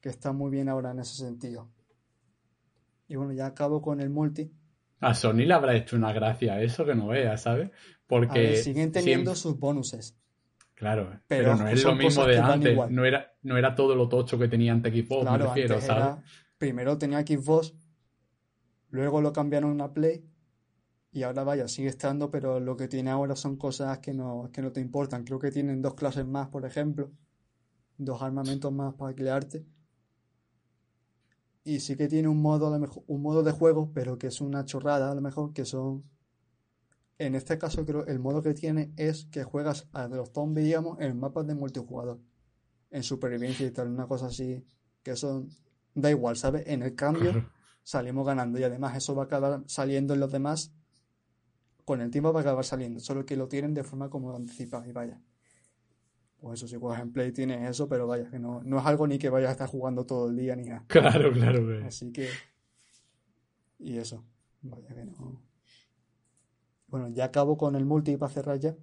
[0.00, 1.70] que está muy bien ahora en ese sentido.
[3.08, 4.52] Y bueno, ya acabo con el multi.
[5.00, 7.70] A Sony le habrá hecho una gracia eso que no veas, ¿sabes?
[8.06, 10.16] Porque ver, siguen teniendo siempre- sus bonuses.
[10.74, 12.90] Claro, pero pero, no es lo mismo de antes.
[12.90, 15.86] No era, no era todo lo tocho que tenía antes Xbox, me Claro, refiero, antes
[15.86, 16.04] ¿sabes?
[16.04, 16.22] era,
[16.58, 17.74] primero tenía Xbox,
[18.90, 20.24] luego lo cambiaron a Play
[21.16, 24.60] y ahora vaya, sigue estando, pero lo que tiene ahora son cosas que no, que
[24.60, 25.24] no te importan.
[25.24, 27.10] Creo que tienen dos clases más, por ejemplo,
[27.96, 29.64] dos armamentos más para crearte.
[31.64, 34.66] Y sí que tiene un modo, mejor, un modo de juego, pero que es una
[34.66, 36.04] chorrada, a lo mejor, que son...
[37.18, 41.00] En este caso creo el modo que tiene es que juegas a los zombies, digamos,
[41.00, 42.20] en mapas de multijugador.
[42.90, 44.62] En supervivencia y tal, una cosa así,
[45.02, 45.46] que eso
[45.94, 46.64] da igual, ¿sabes?
[46.66, 47.50] En el cambio.
[47.86, 50.72] Salimos ganando y además eso va a acabar saliendo en los demás.
[51.84, 54.88] Con el tiempo va a acabar saliendo, solo que lo tienen de forma como anticipada
[54.88, 55.20] y vaya.
[56.38, 59.06] Pues eso, si juegas en Play tienes eso, pero vaya, que no, no es algo
[59.06, 60.84] ni que vayas a estar jugando todo el día ni nada.
[60.88, 61.64] Claro, claro.
[61.64, 62.28] que- Así que.
[63.78, 64.24] Y eso.
[64.62, 65.40] Vaya que no.
[66.88, 68.74] Bueno, ya acabo con el multi para cerrar ya.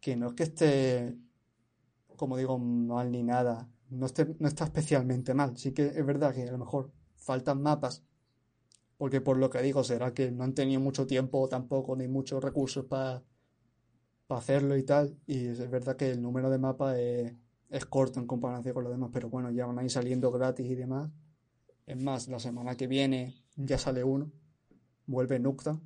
[0.00, 1.14] Que no es que esté,
[2.16, 3.68] como digo, mal ni nada.
[3.90, 5.58] No, esté- no está especialmente mal.
[5.58, 6.90] Sí que es verdad que a lo mejor
[7.22, 8.02] faltan mapas.
[8.98, 12.42] Porque por lo que digo, será que no han tenido mucho tiempo tampoco, ni muchos
[12.42, 13.22] recursos para
[14.28, 15.16] hacerlo y tal.
[15.26, 17.32] Y es verdad que el número de mapas es,
[17.70, 19.10] es corto en comparación con los demás.
[19.12, 21.10] Pero bueno, ya van a ir saliendo gratis y demás.
[21.86, 24.30] Es más, la semana que viene ya sale uno.
[25.06, 25.80] Vuelve Nukta,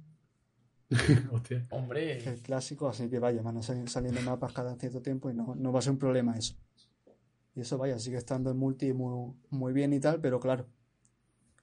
[1.33, 1.66] Hostia.
[1.70, 5.35] Hombre, el clásico, así que vaya, van a salir saliendo mapas cada cierto tiempo y
[5.35, 6.55] no, no va a ser un problema eso.
[7.55, 10.66] Y eso vaya, sigue estando en multi muy, muy bien y tal, pero claro,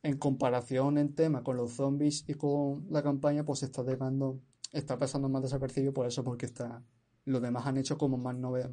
[0.04, 4.39] en comparación en tema con los zombies y con la campaña, pues está dejando,
[4.72, 6.84] está pasando más desapercibido por eso, porque está,
[7.26, 8.70] los demás han hecho como más nove-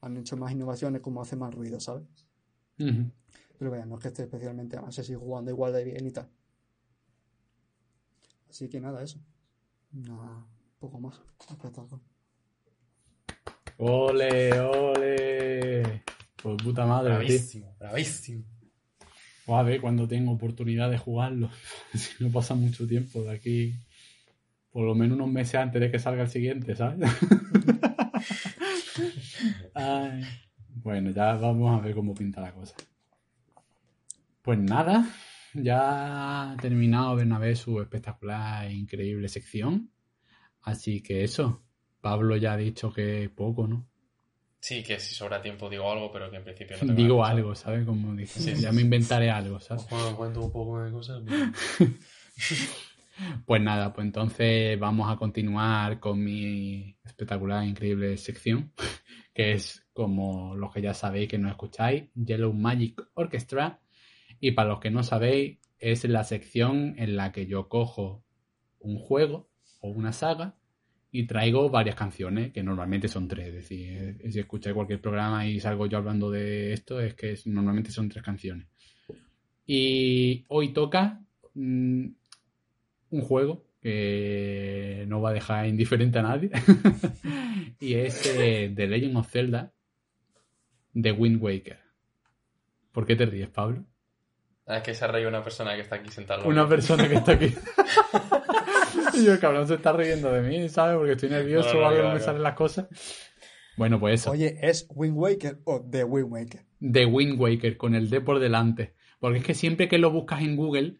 [0.00, 2.04] han hecho más innovaciones, como hace más ruido, ¿sabes?
[3.58, 6.12] Pero vaya, no es que esté especialmente, además se sigue jugando igual de bien y
[6.12, 6.28] tal.
[8.48, 9.18] Así que nada, eso.
[9.92, 10.46] Nada,
[10.78, 11.20] poco más.
[11.40, 12.00] Espectáculo.
[13.78, 16.02] Ole, ole.
[16.42, 17.74] Pues puta madre, tío.
[17.78, 18.44] bravísimo,
[19.48, 21.48] Pues a ver cuando tengo oportunidad de jugarlo.
[21.94, 23.74] si no pasa mucho tiempo de aquí.
[24.70, 27.00] Por lo menos unos meses antes de que salga el siguiente, ¿sabes?
[29.74, 30.22] Ay.
[30.82, 32.74] Bueno, ya vamos a ver cómo pinta la cosa.
[34.42, 35.08] Pues nada,
[35.54, 39.90] ya ha terminado Bernabé su espectacular e increíble sección.
[40.60, 41.64] Así que eso,
[42.02, 43.88] Pablo ya ha dicho que poco, ¿no?
[44.60, 47.54] Sí, que si sobra tiempo digo algo, pero que en principio no tengo Digo algo,
[47.54, 47.86] ¿sabes?
[47.86, 49.84] Como dije, Sí, ya sí, me inventaré algo, ¿sabes?
[49.84, 50.00] pensado.
[50.02, 51.22] Cuando cuento un poco de cosas.
[51.26, 51.90] pues-
[53.46, 58.72] Pues nada, pues entonces vamos a continuar con mi espectacular e increíble sección,
[59.34, 63.80] que es como los que ya sabéis que no escucháis, Yellow Magic Orchestra.
[64.40, 68.24] Y para los que no sabéis, es la sección en la que yo cojo
[68.78, 69.48] un juego
[69.80, 70.54] o una saga
[71.10, 73.48] y traigo varias canciones, que normalmente son tres.
[73.48, 77.34] Es decir, eh, si escucháis cualquier programa y salgo yo hablando de esto, es que
[77.46, 78.66] normalmente son tres canciones.
[79.66, 81.20] Y hoy toca
[81.54, 82.06] mm,
[83.10, 86.50] un juego que no va a dejar indiferente a nadie.
[87.80, 89.72] y es eh, The Legend of Zelda
[90.92, 91.78] de Wind Waker.
[92.92, 93.84] ¿Por qué te ríes, Pablo?
[94.66, 96.44] Ah, es que se ha reído una persona que está aquí sentada.
[96.44, 97.54] Una persona que está aquí.
[99.18, 100.96] y yo, el cabrón, se está riendo de mí, ¿sabes?
[100.96, 102.86] Porque estoy nervioso o algo, no me salen las cosas.
[103.76, 104.30] Bueno, pues eso.
[104.32, 106.60] Oye, ¿es Wind Waker o The Wind Waker?
[106.80, 108.94] de Wind Waker con el D por delante.
[109.20, 110.98] Porque es que siempre que lo buscas en Google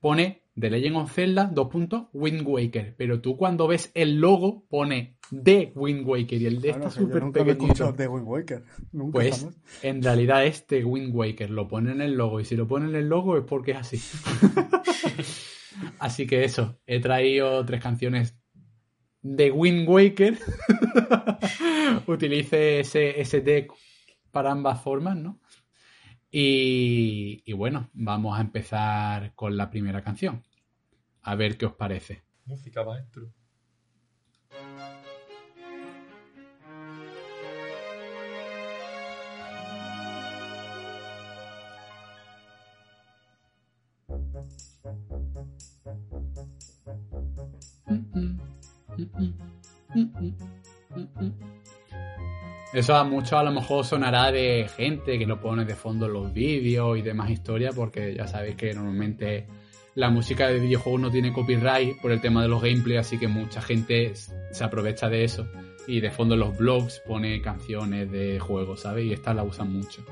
[0.00, 2.94] pone The Legend of Zelda, dos puntos, Wind Waker.
[2.96, 6.90] Pero tú cuando ves el logo pone The Wind Waker y el D Claro, está
[7.00, 7.96] súper nunca me he escuchado pequeñito.
[7.96, 8.62] The Wind Waker.
[8.92, 9.56] Nunca Pues jamás.
[9.82, 11.50] en realidad es The Wind Waker.
[11.50, 13.76] Lo ponen en el logo y si lo ponen en el logo es porque es
[13.78, 13.98] así.
[15.98, 18.36] así que eso, he traído tres canciones
[19.22, 20.38] de Wind Waker.
[22.06, 23.68] Utilice ese, ese D
[24.30, 25.40] para ambas formas, ¿no?
[26.30, 30.42] Y, y bueno, vamos a empezar con la primera canción.
[31.22, 32.22] A ver qué os parece.
[32.46, 33.32] Música maestro.
[52.72, 56.14] Eso a mucho a lo mejor sonará de gente que lo pone de fondo en
[56.14, 59.46] los vídeos y demás historias, porque ya sabéis que normalmente
[59.94, 63.28] la música de videojuegos no tiene copyright por el tema de los gameplays, así que
[63.28, 65.46] mucha gente se aprovecha de eso
[65.86, 69.04] y de fondo en los blogs pone canciones de juegos, ¿sabes?
[69.04, 70.02] Y estas la usan mucho.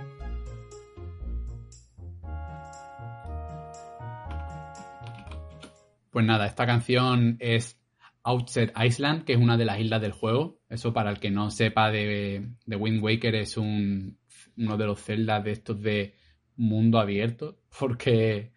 [6.11, 7.80] Pues nada, esta canción es
[8.23, 10.61] Outset Island, que es una de las islas del juego.
[10.69, 14.19] Eso para el que no sepa de, de Wind Waker es un,
[14.57, 16.15] uno de los celdas de estos de
[16.57, 18.53] mundo abierto, porque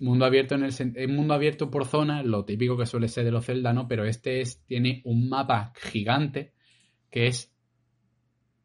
[0.00, 3.30] mundo abierto en el es mundo abierto por zona, lo típico que suele ser de
[3.30, 3.88] los Zelda, ¿no?
[3.88, 6.52] Pero este es, tiene un mapa gigante
[7.10, 7.54] que es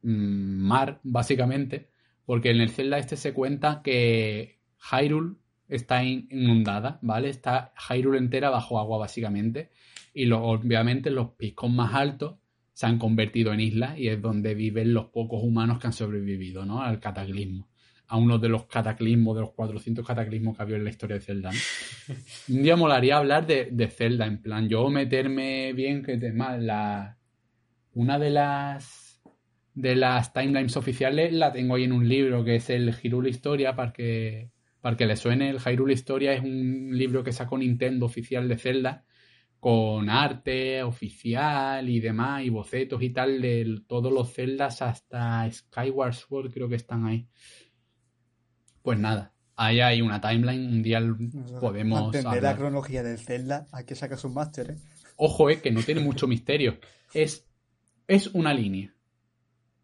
[0.01, 1.89] mm, mar, básicamente,
[2.25, 4.59] porque en el Zelda este se cuenta que
[4.91, 5.35] Hyrule
[5.67, 7.29] está in- inundada, ¿vale?
[7.29, 9.71] Está Hyrule entera bajo agua, básicamente,
[10.13, 12.35] y obviamente los picos más altos
[12.73, 16.65] se han convertido en islas y es donde viven los pocos humanos que han sobrevivido,
[16.65, 16.81] ¿no?
[16.81, 17.67] Al cataclismo.
[18.07, 21.17] A uno de los cataclismos, de los 400 cataclismos que ha habido en la historia
[21.17, 21.51] de Zelda.
[21.51, 22.15] ¿no?
[22.55, 26.59] Un día molaría hablar de, de Zelda, en plan, yo meterme bien, que te, más,
[26.61, 27.17] la,
[27.93, 29.21] una de las
[29.73, 33.75] de las timelines oficiales la tengo ahí en un libro que es el Hyrule Historia
[33.75, 38.05] para que para que le suene el Hyrule Historia es un libro que sacó Nintendo
[38.05, 39.05] oficial de Zelda
[39.59, 46.13] con arte oficial y demás y bocetos y tal de todos los Zeldas hasta Skyward
[46.13, 47.27] Sword creo que están ahí
[48.81, 51.01] pues nada ahí hay una timeline un día
[51.59, 54.75] podemos Entender la cronología del Zelda, hay que sacar un máster, ¿eh?
[55.17, 56.79] Ojo, eh, que no tiene mucho misterio.
[57.13, 57.45] Es,
[58.07, 58.95] es una línea.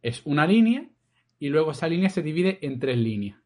[0.02, 0.90] Es una línea
[1.40, 3.38] y luego esa línea se divide en tres líneas.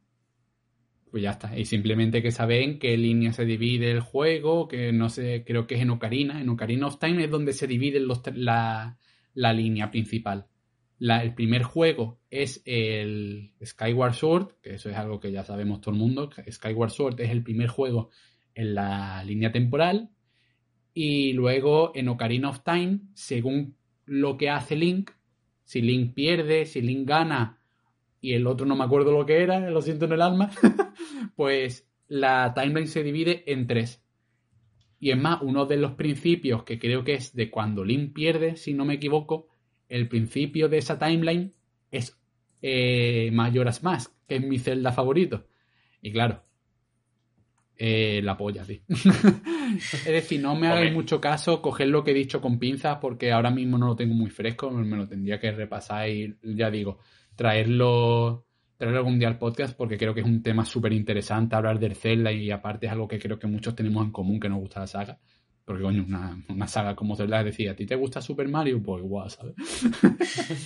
[1.11, 1.57] Pues ya está.
[1.57, 5.75] Y simplemente que saben qué línea se divide el juego, que no sé, creo que
[5.75, 6.41] es en Ocarina.
[6.41, 8.97] En Ocarina of Time es donde se divide los, la,
[9.33, 10.47] la línea principal.
[10.99, 15.93] El primer juego es el Skyward Sword, que eso es algo que ya sabemos todo
[15.93, 16.29] el mundo.
[16.49, 18.09] Skyward Sword es el primer juego
[18.53, 20.09] en la línea temporal.
[20.93, 25.11] Y luego en Ocarina of Time, según lo que hace Link,
[25.63, 27.59] si Link pierde, si Link gana
[28.21, 30.49] y el otro no me acuerdo lo que era, lo siento en el alma,
[31.35, 34.03] pues la timeline se divide en tres.
[34.99, 38.57] Y es más, uno de los principios que creo que es de cuando Link pierde,
[38.57, 39.47] si no me equivoco,
[39.87, 41.53] el principio de esa timeline
[41.89, 42.19] es
[42.61, 45.47] eh, Majora's Mask, que es mi celda favorito.
[46.01, 46.43] Y claro,
[47.81, 48.81] eh, la polla, sí.
[48.89, 53.31] es decir, no me hagáis mucho caso, coger lo que he dicho con pinzas porque
[53.31, 56.99] ahora mismo no lo tengo muy fresco, me lo tendría que repasar y ya digo,
[57.37, 58.47] traerlo,
[58.79, 61.95] traerlo algún día al podcast porque creo que es un tema súper interesante hablar del
[61.95, 64.79] Zelda y aparte es algo que creo que muchos tenemos en común que nos gusta
[64.79, 65.19] la saga.
[65.65, 68.81] Porque, coño, una, una saga como Zelda decir, ¿a ti te gusta Super Mario?
[68.81, 69.53] Pues igual, ¿sabes?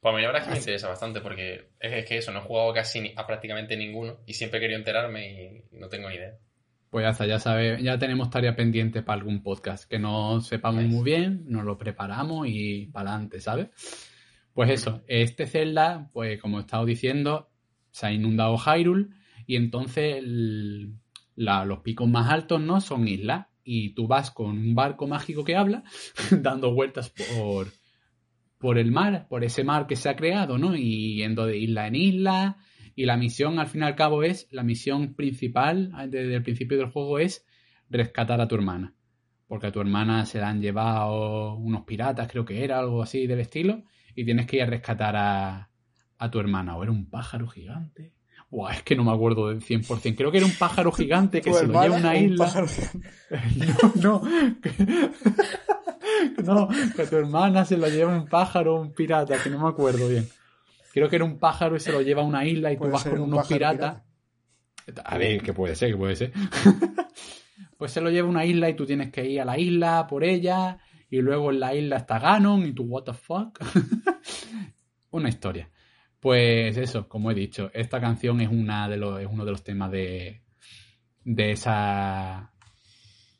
[0.00, 2.32] Pues a mí la verdad es que me interesa bastante porque es, es que eso,
[2.32, 5.88] no he jugado casi ni- a prácticamente ninguno y siempre he querido enterarme y no
[5.90, 6.38] tengo ni idea.
[6.88, 10.84] Pues ya está, ya sabe, ya tenemos tarea pendiente para algún podcast que no sepamos
[10.84, 13.68] muy bien, nos lo preparamos y para adelante, ¿sabes?
[14.54, 17.48] Pues eso, este Zelda, pues como he estado diciendo,
[17.90, 19.08] se ha inundado Hyrule
[19.46, 20.22] y entonces
[21.36, 25.56] los picos más altos no son islas y tú vas con un barco mágico que
[25.56, 25.84] habla
[26.30, 27.68] dando vueltas por,
[28.58, 30.76] por el mar, por ese mar que se ha creado, ¿no?
[30.76, 32.58] Y yendo de isla en isla.
[32.94, 36.76] Y la misión, al fin y al cabo, es la misión principal desde el principio
[36.76, 37.46] del juego es
[37.88, 38.94] rescatar a tu hermana.
[39.46, 43.26] Porque a tu hermana se la han llevado unos piratas, creo que era, algo así
[43.26, 43.84] del estilo.
[44.14, 45.70] Y tienes que ir a rescatar a,
[46.18, 46.76] a tu hermana.
[46.76, 48.12] O era un pájaro gigante.
[48.50, 50.16] Buah, es que no me acuerdo del 100%.
[50.16, 52.46] Creo que era un pájaro gigante que se lo lleva a una un isla.
[52.46, 52.66] pájaro-
[54.02, 54.22] No, no.
[54.60, 54.72] Que,
[56.42, 59.68] no, que tu hermana se lo lleva un pájaro o un pirata, que no me
[59.68, 60.26] acuerdo bien.
[60.92, 63.04] Creo que era un pájaro y se lo lleva a una isla y tú vas
[63.04, 64.02] con un unos piratas.
[65.04, 66.32] A ver, que puede ser, que puede ser.
[67.78, 70.06] pues se lo lleva a una isla y tú tienes que ir a la isla
[70.08, 70.78] por ella.
[71.10, 73.58] Y luego en la isla está Ganon y tú, what the fuck.
[75.10, 75.68] una historia.
[76.20, 79.64] Pues eso, como he dicho, esta canción es, una de los, es uno de los
[79.64, 80.42] temas de,
[81.24, 82.52] de esa...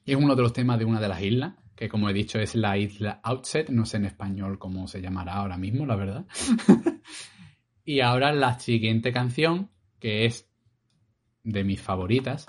[0.04, 2.56] Es uno de los temas de una de las islas, que como he dicho es
[2.56, 6.26] la isla Outset, no sé en español cómo se llamará ahora mismo, la verdad.
[7.84, 10.50] y ahora la siguiente canción que es
[11.44, 12.46] de mis favoritas,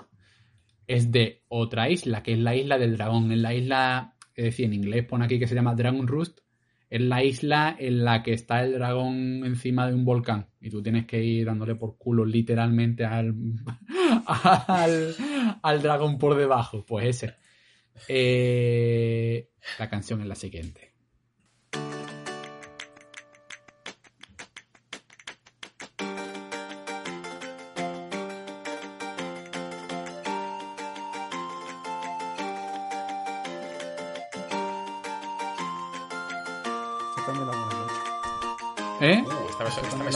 [0.86, 3.30] es de otra isla, que es la isla del dragón.
[3.30, 6.40] Es la isla, es decir, en inglés pone aquí que se llama Dragon Roost,
[6.90, 10.82] es la isla en la que está el dragón encima de un volcán y tú
[10.82, 13.34] tienes que ir dándole por culo literalmente al,
[14.26, 15.14] al,
[15.62, 16.84] al dragón por debajo.
[16.84, 17.34] Pues ese.
[18.08, 20.91] Eh, la canción es la siguiente.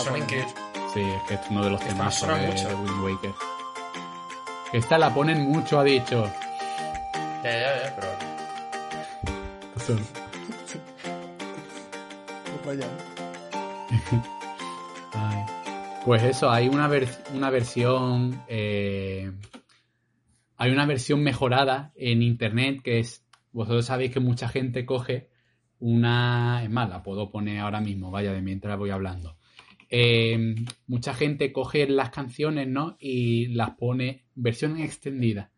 [0.04, 0.52] Ponen increíble.
[0.94, 2.68] Sí, es que es uno de los temas de, mucho.
[2.68, 3.32] de Wind Waker.
[4.72, 6.24] Que esta la ponen mucho, ha dicho.
[7.44, 8.08] Ya, ya, ya, pero.
[9.74, 9.90] Pues.
[15.14, 15.44] Ay.
[16.04, 18.42] Pues eso, hay una, vers- una versión.
[18.48, 19.32] eh,
[20.56, 23.24] hay una versión mejorada en internet que es.
[23.52, 25.30] Vosotros sabéis que mucha gente coge
[25.78, 26.62] una.
[26.62, 29.35] Es más, la puedo poner ahora mismo, vaya, de mientras voy hablando.
[29.88, 30.54] Eh,
[30.86, 32.96] mucha gente coge las canciones, ¿no?
[32.98, 35.50] Y las pone versión extendida.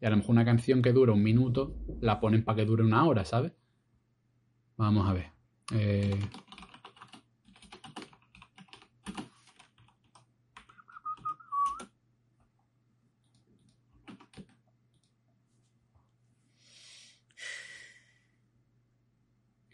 [0.00, 2.82] Y a lo mejor una canción que dura un minuto, la ponen para que dure
[2.84, 3.52] una hora, ¿sabes?
[4.76, 5.26] Vamos a ver.
[5.74, 6.18] Eh,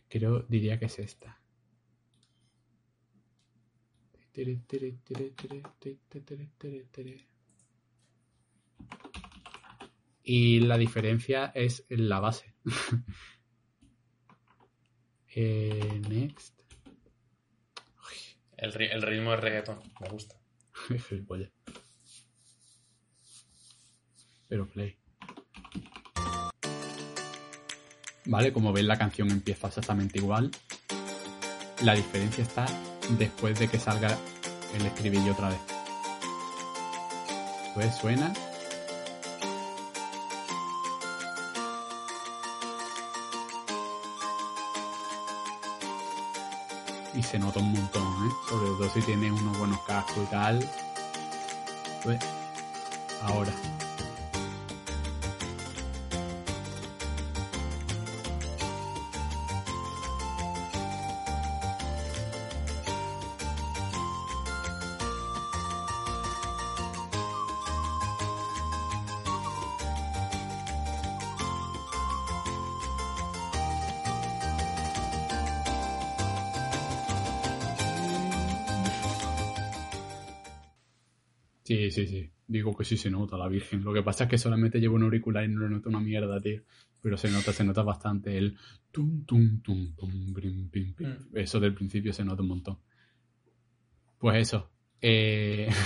[0.08, 1.38] Creo, diría que es esta.
[10.22, 12.54] Y la diferencia es la base.
[15.38, 16.58] Eh, next.
[18.56, 20.34] El, ri- el ritmo de reggaeton, me gusta.
[24.48, 24.96] Pero play.
[28.24, 30.50] Vale, como veis la canción empieza exactamente igual.
[31.82, 32.64] La diferencia está
[33.10, 34.16] después de que salga
[34.74, 35.58] el estribillo otra vez.
[37.74, 38.32] Pues suena.
[47.14, 48.32] Y se nota un montón, ¿eh?
[48.48, 50.70] Sobre todo si tiene unos buenos cascos y tal.
[52.02, 52.18] Pues,
[53.22, 53.52] ahora.
[81.96, 82.30] Sí, sí.
[82.46, 83.82] Digo que sí se nota la Virgen.
[83.82, 86.38] Lo que pasa es que solamente llevo un auricular y no le noto una mierda,
[86.40, 86.62] tío.
[87.00, 88.56] Pero se nota, se nota bastante el
[88.92, 91.08] tum, tum, tum, tum, brim, pim, pim.
[91.08, 91.36] Mm.
[91.38, 92.78] Eso del principio se nota un montón.
[94.18, 94.70] Pues eso.
[95.00, 95.68] Eh...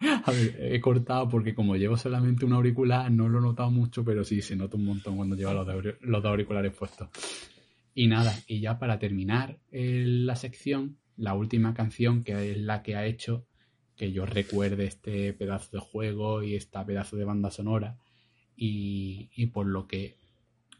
[0.00, 4.04] A ver, he cortado porque como llevo solamente un auricular, no lo he notado mucho,
[4.04, 7.08] pero sí se nota un montón cuando los, auri- los dos auriculares puestos.
[7.94, 12.84] Y nada, y ya para terminar eh, la sección, la última canción, que es la
[12.84, 13.47] que ha hecho
[13.98, 17.98] que yo recuerde este pedazo de juego y esta pedazo de banda sonora.
[18.56, 20.16] Y, y por lo que,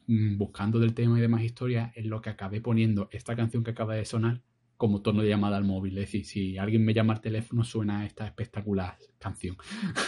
[0.07, 3.73] mm, buscando del tema y demás historias, es lo que acabé poniendo esta canción que
[3.73, 4.41] acaba de sonar
[4.77, 5.99] como tono de llamada al móvil.
[5.99, 9.57] Es decir, si alguien me llama al teléfono, suena esta espectacular canción.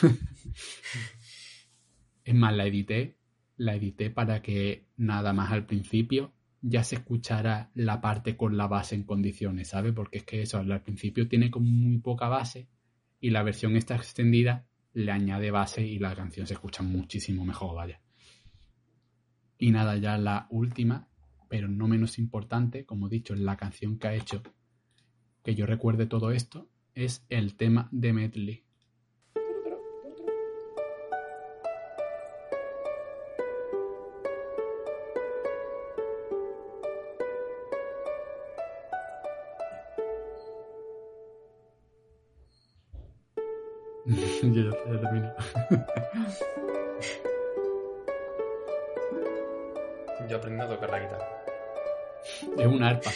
[2.25, 3.17] es más, la edité,
[3.57, 6.33] la edité para que nada más al principio
[6.63, 9.93] ya se escuchara la parte con la base en condiciones, ¿sabes?
[9.93, 12.69] Porque es que eso, al principio tiene como muy poca base
[13.21, 17.77] y la versión esta extendida le añade base y la canción se escucha muchísimo mejor,
[17.77, 18.01] vaya.
[19.59, 21.09] Y nada, ya la última,
[21.49, 24.43] pero no menos importante, como he dicho, la canción que ha hecho
[25.43, 28.65] que yo recuerde todo esto, es el tema de Medley.
[44.43, 45.33] yo ya ya termino.
[50.29, 51.29] Yo aprendí a tocar la guitarra.
[52.59, 53.11] Es una arpa.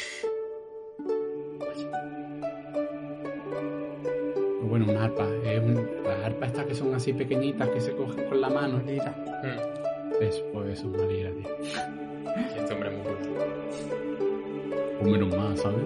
[4.62, 5.26] Bueno, una arpa.
[5.44, 8.80] Es un- las arpas estas que son así pequeñitas que se cogen con la mano.
[8.84, 9.14] Lira.
[9.42, 11.48] Mm, Es, pues eso, una lira, tío.
[12.56, 13.28] este hombre es muy culto.
[15.00, 15.84] O menos más, ¿sabes?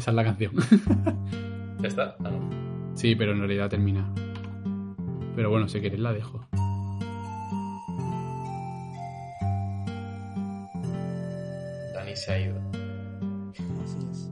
[0.00, 0.52] Esa es la canción.
[1.80, 2.16] ¿Ya está?
[2.24, 2.96] Ah, no.
[2.96, 4.10] sí, pero en realidad termina.
[5.36, 6.46] Pero bueno, si queréis la dejo.
[11.94, 12.56] Dani se ha ido.
[13.84, 14.30] Así es.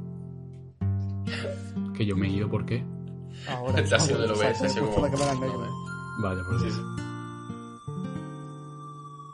[1.97, 2.85] Que yo me he ido, ¿por qué?
[3.49, 3.83] Ahora.
[3.85, 5.53] Te ha sido del ahora, OBS, ha sido puesto la como- cámara en medio.
[5.55, 5.71] Joder.
[6.23, 6.81] Vale, pues Sí.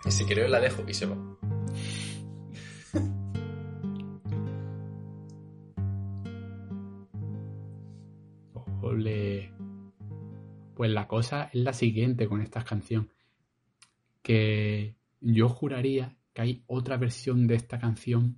[0.07, 1.17] Y si quiero la dejo y se va.
[11.07, 13.11] Cosa es la siguiente con esta canción.
[14.23, 18.37] Que yo juraría que hay otra versión de esta canción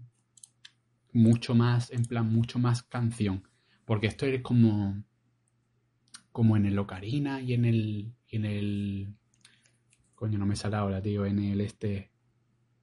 [1.13, 3.49] mucho más, en plan, mucho más canción.
[3.85, 5.03] Porque esto es como.
[6.33, 8.13] Como en el Ocarina y en el.
[8.29, 9.15] En el.
[10.15, 11.25] Coño, no me sale ahora, tío.
[11.25, 12.11] En el este.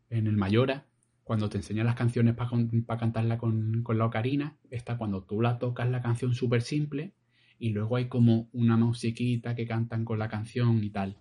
[0.10, 0.88] En el Mayora.
[1.24, 5.58] Cuando te enseñan las canciones para cantarla con, con la ocarina, está cuando tú la
[5.58, 7.14] tocas la canción súper simple
[7.60, 11.18] y luego hay como una musiquita que cantan con la canción y tal.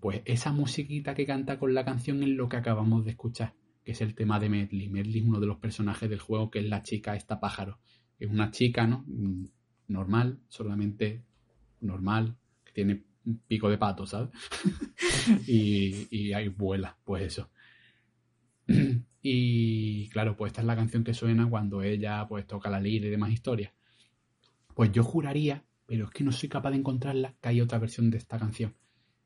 [0.00, 3.92] Pues esa musiquita que canta con la canción es lo que acabamos de escuchar, que
[3.92, 4.88] es el tema de Medley.
[4.88, 7.78] Medley es uno de los personajes del juego que es la chica esta pájaro.
[8.18, 9.04] Es una chica, ¿no?
[9.06, 9.46] Mm,
[9.86, 11.24] Normal, solamente
[11.80, 14.30] normal, que tiene un pico de pato, ¿sabes?
[15.46, 17.50] y, y ahí vuela, pues eso.
[19.22, 23.06] y claro, pues esta es la canción que suena cuando ella pues toca la lira
[23.06, 23.72] y demás historias.
[24.74, 28.10] Pues yo juraría, pero es que no soy capaz de encontrarla, que hay otra versión
[28.10, 28.74] de esta canción.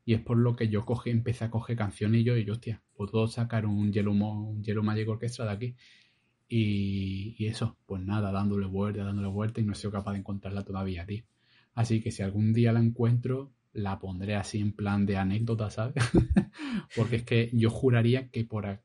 [0.05, 2.53] Y es por lo que yo coge, empecé a coger canciones y yo, y yo,
[2.53, 5.75] hostia, puedo sacar un Yellow, un Yellow Magic Orchestra de aquí.
[6.47, 11.05] Y, eso, pues nada, dándole vuelta, dándole vuelta y no soy capaz de encontrarla todavía,
[11.05, 11.23] tío.
[11.75, 15.95] Así que si algún día la encuentro, la pondré así en plan de anécdota, ¿sabes?
[16.95, 18.81] Porque es que yo juraría que por,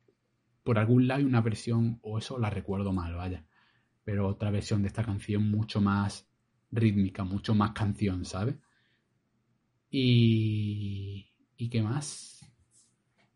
[0.63, 3.47] por algún lado hay una versión, o eso la recuerdo mal, vaya.
[4.05, 6.29] Pero otra versión de esta canción mucho más
[6.75, 8.57] rítmica, mucho más canción, ¿sabes?
[9.91, 11.31] Y...
[11.57, 12.45] ¿Y qué más?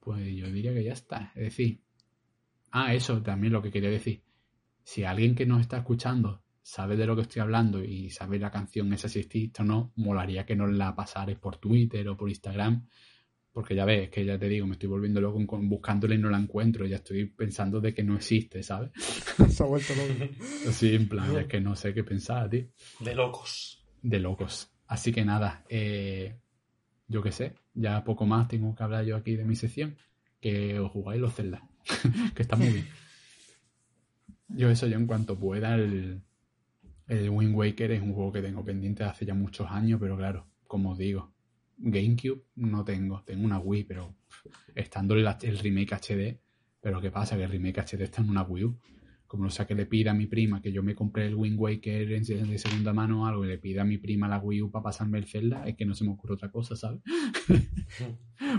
[0.01, 1.33] Pues yo diría que ya está.
[1.35, 1.81] Es decir,
[2.71, 4.23] ah, eso también lo que quería decir.
[4.83, 8.51] Si alguien que nos está escuchando sabe de lo que estoy hablando y sabe la
[8.51, 12.29] canción esa si existe o no, molaría que nos la pasares por Twitter o por
[12.29, 12.87] Instagram.
[13.53, 16.39] Porque ya ves, que ya te digo, me estoy volviendo loco buscándola y no la
[16.39, 16.87] encuentro.
[16.87, 18.91] Ya estoy pensando de que no existe, ¿sabes?
[19.49, 20.33] Se ha vuelto loco.
[20.69, 22.67] Así, en plan, es que no sé qué pensar, tío.
[23.01, 23.85] De locos.
[24.03, 24.71] De locos.
[24.87, 26.39] Así que nada, eh,
[27.09, 29.97] yo qué sé, ya poco más tengo que hablar yo aquí de mi sección.
[30.41, 31.69] Que os jugáis los Zelda,
[32.35, 32.87] que está muy bien.
[34.49, 36.23] Yo eso, yo en cuanto pueda, el,
[37.09, 40.47] el Wind Waker es un juego que tengo pendiente hace ya muchos años, pero claro,
[40.67, 41.33] como os digo,
[41.79, 44.15] GameCube no tengo, tengo una Wii, pero
[44.75, 46.39] estando el, el remake HD,
[46.81, 47.37] pero ¿qué pasa?
[47.37, 48.79] Que el remake HD está en una Wii U.
[49.27, 51.59] Como no sé que le pida a mi prima que yo me compré el Wind
[51.61, 54.63] Waker en- de segunda mano o algo y le pida a mi prima la Wii
[54.63, 57.01] U para pasarme el Zelda, es que no se me ocurre otra cosa, ¿sabes?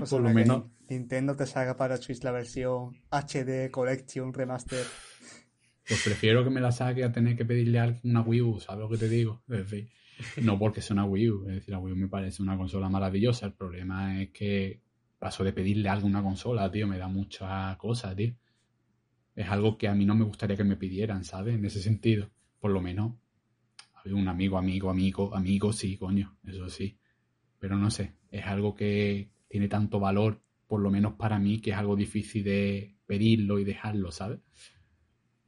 [0.01, 4.85] O sea, Por lo menos- Nintendo te salga para Switch la versión HD Collection Remaster.
[5.87, 8.59] Pues prefiero que me la saque a tener que pedirle a alguien una Wii U,
[8.59, 9.41] ¿sabes lo que te digo?
[9.49, 9.89] Es decir,
[10.41, 12.89] no porque sea una Wii U, es decir, la Wii U me parece una consola
[12.89, 14.81] maravillosa, el problema es que
[15.17, 18.33] paso de pedirle a alguien una consola, tío, me da mucha cosa, tío.
[19.35, 21.55] Es algo que a mí no me gustaría que me pidieran, ¿sabes?
[21.55, 23.13] En ese sentido, por lo menos,
[23.93, 26.97] a ver, un amigo, amigo, amigo, amigo, sí, coño, eso sí.
[27.59, 31.71] Pero no sé, es algo que tiene tanto valor, por lo menos para mí, que
[31.71, 34.39] es algo difícil de pedirlo y dejarlo, ¿sabes?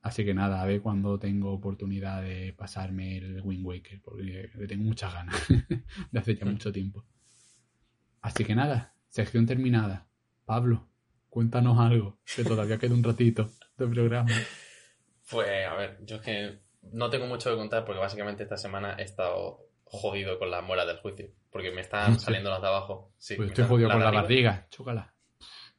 [0.02, 4.68] Así que nada, a ver cuando tengo oportunidad de pasarme el Wind Waker, porque le
[4.68, 5.36] tengo muchas ganas
[6.12, 7.06] de hace ya mucho tiempo.
[8.22, 10.08] Así que nada, sección terminada.
[10.46, 10.88] Pablo,
[11.30, 14.32] cuéntanos algo, que todavía queda un ratito de programa.
[15.30, 16.60] Pues a ver, yo es que
[16.92, 20.86] no tengo mucho que contar porque básicamente esta semana he estado jodido con la muela
[20.86, 21.30] del juicio.
[21.52, 23.14] Porque me están saliendo las de abajo.
[23.18, 24.68] Sí, Pues estoy jodido las con la barriga,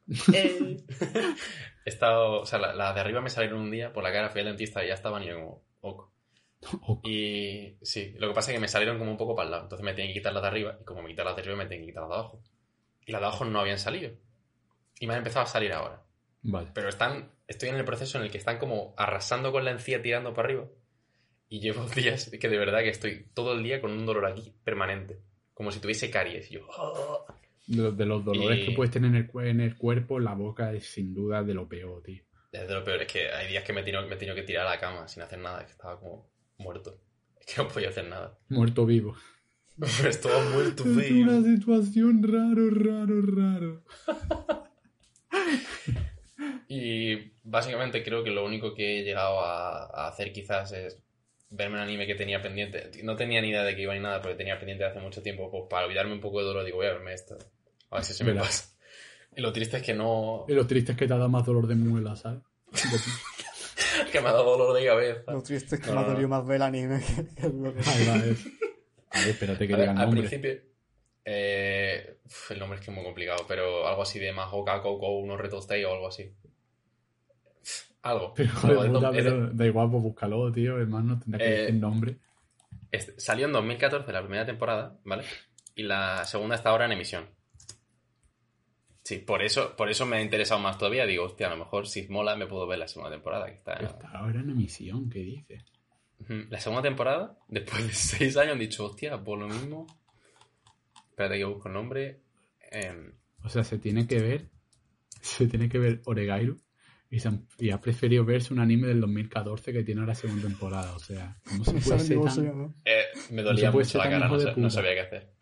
[0.05, 4.29] He estado, o sea, la- las de arriba me salieron un día por la cara,
[4.29, 6.09] fui al dentista y ya estaban y yo como, ok.
[6.87, 6.99] Ok.
[7.05, 9.63] Y sí, lo que pasa es que me salieron como un poco para el lado.
[9.63, 10.77] Entonces me tienen que quitar las de arriba.
[10.79, 12.43] Y como me quitan las de arriba, me tienen que quitar las de abajo.
[13.05, 14.11] Y las de abajo no habían salido.
[14.99, 16.03] Y me han empezado a salir ahora.
[16.41, 16.69] Vale.
[16.73, 20.01] Pero están, estoy en el proceso en el que están como arrasando con la encía
[20.01, 20.67] tirando para arriba.
[21.49, 24.55] Y llevo días que de verdad que estoy todo el día con un dolor aquí
[24.63, 25.19] permanente.
[25.53, 26.49] Como si tuviese caries.
[26.49, 27.25] Y yo, "Oh".
[27.67, 30.19] De, los- de los dolores Y- que puedes tener en el, cue- en el cuerpo,
[30.19, 32.23] la boca es sin duda de lo peor, tío.
[32.51, 34.43] Desde lo peor es que hay días que me he tenido, me he tenido que
[34.43, 35.61] tirar a la cama sin hacer nada.
[35.61, 36.99] Es que estaba como muerto.
[37.39, 38.37] Es que no podía hacer nada.
[38.49, 39.15] Muerto vivo.
[40.07, 41.23] Estaba muerto, Es tío.
[41.23, 43.83] una situación raro, raro, raro.
[46.67, 51.01] Y básicamente creo que lo único que he llegado a, a hacer quizás es
[51.55, 52.89] verme un anime que tenía pendiente.
[53.03, 55.49] No tenía ni idea de que iba ni nada, porque tenía pendiente hace mucho tiempo.
[55.51, 57.37] Pues para olvidarme un poco de dolor, digo, voy a verme esto.
[57.91, 58.47] A ver si se me Verás.
[58.47, 58.69] pasa.
[59.35, 60.45] Y lo triste es que no.
[60.47, 62.41] Y lo triste es que te ha dado más dolor de muela, ¿sabes?
[64.11, 65.31] que me ha dado dolor de cabeza.
[65.31, 66.09] Lo triste es que No, me ha no.
[66.11, 68.45] dolido más ver el anime que es.
[69.11, 70.21] A ver, espérate que A ver, el al nombre.
[70.21, 70.59] principio.
[71.25, 72.17] eh,
[72.49, 75.83] el nombre es que es muy complicado, pero algo así de Mahoka Koukou, uno Retostei
[75.85, 76.33] o algo así.
[78.03, 78.33] Algo.
[78.35, 81.19] Pero, Algo joder, de- puta, es de- pero da igual, pues búscalo, tío, hermano.
[81.19, 82.17] Tendrá que Eh, decir nombre.
[82.91, 85.23] Este- salió en 2014 la primera temporada, ¿vale?
[85.75, 87.25] Y la segunda está ahora en emisión.
[89.03, 91.05] Sí, por eso, por eso me ha interesado más todavía.
[91.05, 93.47] Digo, hostia, a lo mejor si mola me puedo ver la segunda temporada.
[93.47, 93.73] Que está...
[93.73, 95.63] Está ahora en emisión, ¿qué dices?
[96.49, 99.87] La segunda temporada, después de seis años, han dicho, hostia, por lo mismo.
[101.09, 102.21] Espérate que busco el nombre.
[102.71, 103.11] Em,
[103.43, 104.49] O sea, se tiene que ver.
[105.21, 106.57] Se tiene que ver Oregairu.
[107.13, 110.47] Y, se han- y ha preferido verse un anime del 2014 que tiene ahora segunda
[110.47, 110.95] temporada.
[110.95, 114.03] O sea, ¿cómo se No puede ser se tan- eh, me dolía se mucho la
[114.09, 115.33] cara, no, sabía qué hacer.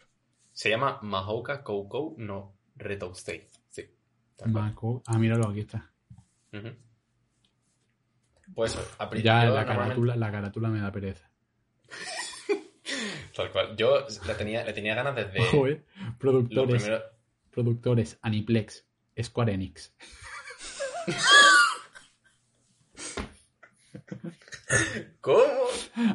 [0.52, 3.48] Se llama Mahoka Koukou no Retoustei.
[3.70, 3.86] Sí.
[4.48, 5.90] Mako- Ah, míralo, aquí está.
[6.52, 6.70] Ujú.
[8.54, 11.32] Pues eso, a Ya la carátula, la carátula me da pereza.
[13.36, 13.78] Tal cual.
[13.78, 15.86] Yo le tenía, le tenía ganas desde Ojo, eh.
[16.20, 17.04] Productores, primero.
[17.50, 18.86] productores, Aniplex,
[19.22, 19.94] Square Enix.
[25.22, 25.38] ¿Cómo?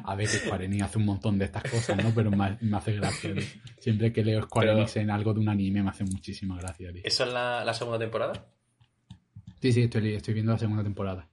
[0.04, 2.12] A ver, que Square Enix hace un montón de estas cosas, ¿no?
[2.14, 3.32] Pero me, me hace gracia.
[3.34, 3.42] tío.
[3.78, 6.92] Siempre que leo Square Pero- Enix en algo de un anime me hace muchísima gracia,
[6.92, 7.02] tío.
[7.04, 8.46] ¿Eso es la, la segunda temporada?
[9.60, 11.28] Sí, sí, estoy, estoy viendo la segunda temporada.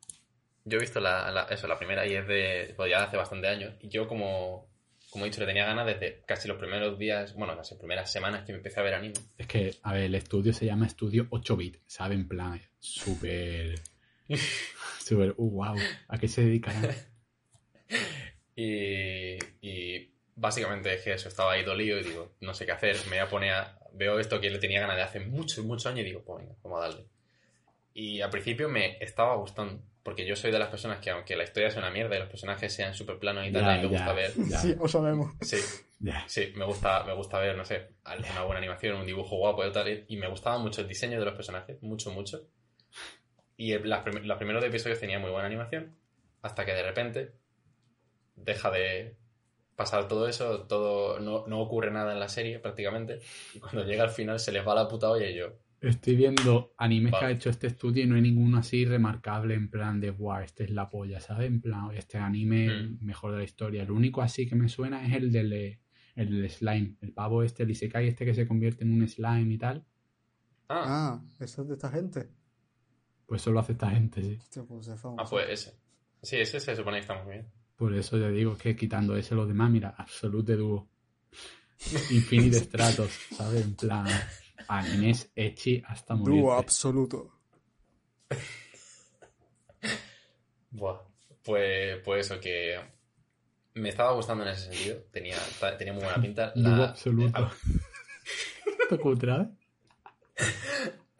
[0.66, 2.74] Yo he visto la, la- eso, la primera y es de.
[2.76, 3.74] Pues ya hace bastante años.
[3.82, 4.68] Y yo, como,
[5.10, 8.46] como he dicho, le tenía ganas desde casi los primeros días, bueno, las primeras semanas
[8.46, 9.14] que me empecé a ver anime.
[9.38, 12.18] Es que, a ver, el estudio se llama Estudio 8-bit, ¿sabes?
[12.18, 13.76] En plan, súper...
[15.00, 15.76] Súper, uh, wow.
[16.08, 16.90] ¿A qué se dedicarán?
[18.56, 22.98] Y, y básicamente es que eso, estaba ahí dolido y digo, no sé qué hacer,
[23.06, 23.80] me voy a poner a...
[23.94, 26.56] Veo esto que le tenía ganas de hace muchos, muchos años y digo, pues venga,
[26.64, 27.06] vamos a darle.
[27.94, 31.44] Y al principio me estaba gustando, porque yo soy de las personas que aunque la
[31.44, 33.84] historia sea una mierda y los personajes sean súper planos y tal, a mí me
[33.84, 33.90] ya.
[33.90, 34.34] gusta ver...
[34.50, 34.58] Ya.
[34.58, 35.34] Sí, lo sabemos.
[35.42, 35.58] Sí,
[36.28, 39.72] sí, me gusta, me gusta ver, no sé, una buena animación, un dibujo guapo y
[39.72, 40.06] tal.
[40.08, 42.48] Y me gustaba mucho el diseño de los personajes, mucho, mucho.
[43.58, 45.96] Y el- las prim- los primeros episodios tenían muy buena animación,
[46.42, 47.34] hasta que de repente
[48.36, 49.16] deja de
[49.76, 53.20] pasar todo eso, todo no, no ocurre nada en la serie prácticamente.
[53.54, 55.54] Y cuando llega al final se les va la puta olla y yo.
[55.82, 59.70] Estoy viendo animes que ha hecho este estudio y no hay ninguno así remarcable en
[59.70, 61.48] plan de, wow, este es la polla, ¿sabes?
[61.48, 63.06] En plan, este anime Mm.
[63.06, 63.84] mejor de la historia.
[63.84, 65.52] El único así que me suena es el del,
[66.16, 66.96] el del slime.
[67.02, 69.84] El pavo este, el Isekai este que se convierte en un slime y tal.
[70.70, 72.30] Ah, Ah, eso es de esta gente.
[73.34, 74.38] Pues eso lo hace esta gente, sí.
[74.40, 75.24] Hostia, pues es famoso.
[75.24, 75.76] ah, pues ese.
[76.22, 77.52] Sí, ese se supone que está muy bien.
[77.76, 80.88] Por eso ya digo que quitando ese los demás, mira, Absolute Duo.
[82.12, 83.64] Infinite Stratos, ¿sabes?
[83.64, 84.06] En plan,
[84.68, 86.42] animes echi hasta morir.
[86.42, 87.32] Dúo absoluto.
[90.70, 91.02] Buah.
[91.44, 92.80] Pues, pues eso, que
[93.74, 94.98] me estaba gustando en ese sentido.
[95.10, 95.38] Tenía,
[95.80, 96.52] tenía muy buena pinta.
[96.54, 97.52] La, absoluto.
[98.90, 99.48] ¿Tocó otra vez?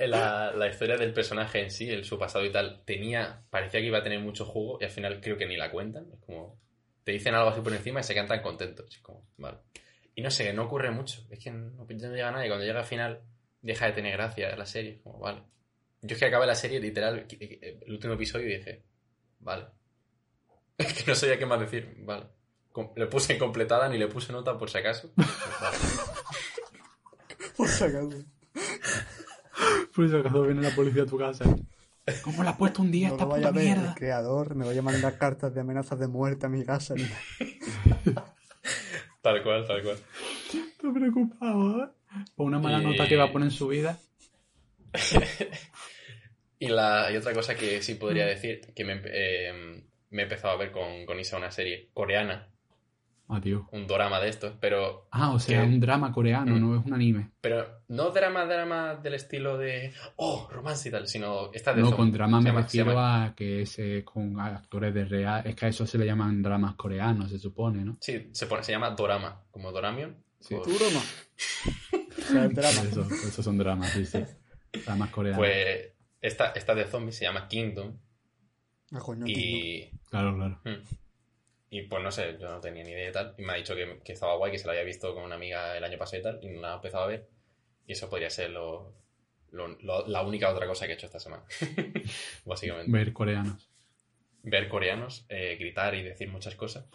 [0.08, 3.88] La, la historia del personaje en sí, el, su pasado y tal, tenía, parecía que
[3.88, 6.08] iba a tener mucho jugo y al final creo que ni la cuentan.
[6.14, 6.60] Es como,
[7.04, 8.88] te dicen algo así por encima y se quedan tan contentos.
[8.96, 9.58] Es como, vale.
[10.16, 11.26] Y no sé, no ocurre mucho.
[11.30, 13.22] Es que no, no llega nada y cuando llega al final
[13.62, 15.02] deja de tener gracia la serie.
[15.02, 15.42] Como, vale.
[16.02, 18.84] Yo es que acabé la serie, literal, el último episodio y dije,
[19.40, 19.68] vale.
[20.78, 22.26] Es que no sabía qué más decir, vale.
[22.96, 25.14] Le puse completada ni le puse nota por si acaso.
[25.16, 25.78] Vale.
[27.56, 28.26] Por si acaso.
[29.96, 31.46] Pues si acaso viene la policía a tu casa.
[32.24, 33.96] ¿Cómo le has puesto un día No esta puta el mierda?
[33.96, 36.96] creador, me vaya a mandar cartas de amenazas de muerte a mi casa.
[39.22, 39.98] Tal cual, tal cual.
[40.54, 41.88] Estoy preocupado, ¿eh?
[42.36, 43.98] Por una mala Y- nota que va a poner en su vida.
[46.60, 50.54] Y, la, y otra cosa que sí podría decir, que me, eh, me he empezado
[50.54, 52.48] a ver con, con Isa una serie coreana,
[53.30, 53.68] Ah, tío.
[53.72, 55.68] un drama de estos, pero, Ah, o sea, ¿Qué?
[55.68, 56.60] un drama coreano, Mm.
[56.62, 57.32] no es un anime.
[57.42, 61.96] pero no drama, drama del estilo de, oh, romance y tal, sino esta de No,
[61.96, 65.42] con drama Se me llama- refiero llama- a que es eh, con actores de real.
[65.48, 67.98] Es que a eso se le llaman dramas coreanos, se supone, ¿no?
[68.02, 70.16] Sí, se, pone, se llama dorama, como Doramion.
[70.40, 70.56] Sí.
[72.28, 72.82] Sea, el drama.
[72.84, 74.24] Eso, esos son dramas, sí, sí.
[74.86, 75.40] Dramas coreanos.
[75.40, 77.98] Pues esta, esta de zombies se llama Kingdom
[78.92, 80.60] Ah, coño, y, Claro, claro.
[80.64, 80.84] Hmm.
[81.76, 83.34] Y pues no sé, yo no tenía ni idea y tal.
[83.38, 85.36] Y me ha dicho que, que estaba guay, que se lo había visto con una
[85.36, 86.40] amiga el año pasado y tal.
[86.44, 87.28] Y no la ha empezado a ver.
[87.88, 88.94] Y eso podría ser lo,
[89.52, 91.44] lo- lo- la única otra cosa que he hecho esta semana.
[92.46, 92.92] Básicamente.
[92.92, 93.70] Ver coreanos.
[94.44, 96.86] ver coreanos, eh, gritar y decir muchas cosas.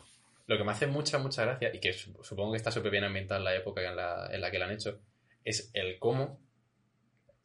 [0.47, 3.05] Lo que me hace mucha, mucha gracia, y que su- supongo que está súper bien
[3.05, 5.01] ambientada en la época en la, en la que la han hecho,
[5.45, 6.41] es el cómo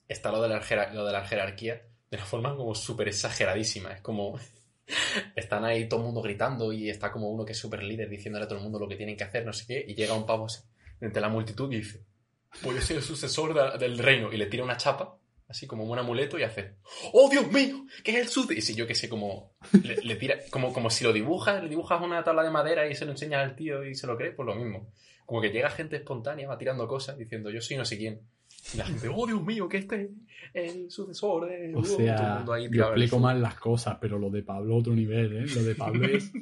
[0.07, 0.61] está lo de la,
[0.93, 1.81] lo de la jerarquía
[2.11, 3.91] de una forma como súper exageradísima.
[3.93, 4.39] Es como...
[5.36, 8.45] Están ahí todo el mundo gritando y está como uno que es súper líder diciéndole
[8.45, 10.25] a todo el mundo lo que tienen que hacer, no sé qué, y llega un
[10.25, 10.47] pavo
[11.01, 12.03] entre la multitud y dice,
[12.61, 15.17] pues yo soy el sucesor de- del reino, y le tira una chapa,
[15.47, 16.75] así como un amuleto, y hace,
[17.13, 17.86] ¡Oh, Dios mío!
[18.03, 18.57] ¿Qué es el sucesor?
[18.57, 19.53] Y si yo que sé, como
[19.84, 22.95] le, le tira, como, como si lo dibujas, le dibujas una tabla de madera y
[22.95, 24.91] se lo enseñas al tío y se lo cree, pues lo mismo.
[25.25, 28.21] Como que llega gente espontánea, va tirando cosas, diciendo yo soy no sé quién.
[28.74, 30.09] Y la gente, oh Dios mío, que este es
[30.53, 31.74] el sucesor de.
[31.76, 34.43] O uh", todo el sea, mundo ahí yo explico mal las cosas, pero lo de
[34.43, 35.45] Pablo otro nivel, ¿eh?
[35.53, 36.32] Lo de Pablo es...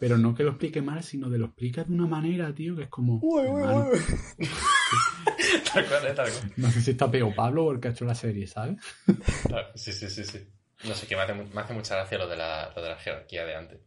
[0.00, 2.82] Pero no que lo explique mal, sino de lo explica de una manera, tío, que
[2.82, 3.20] es como...
[3.22, 3.98] Uy, uy, uy.
[5.72, 6.52] Tal cual, tal cual.
[6.56, 8.78] No sé si está peor Pablo o el que ha hecho la serie, ¿sabes?
[9.76, 10.40] Sí, sí, sí, sí.
[10.88, 12.96] No sé, que me hace, me hace mucha gracia lo de, la, lo de la
[12.96, 13.80] jerarquía de antes.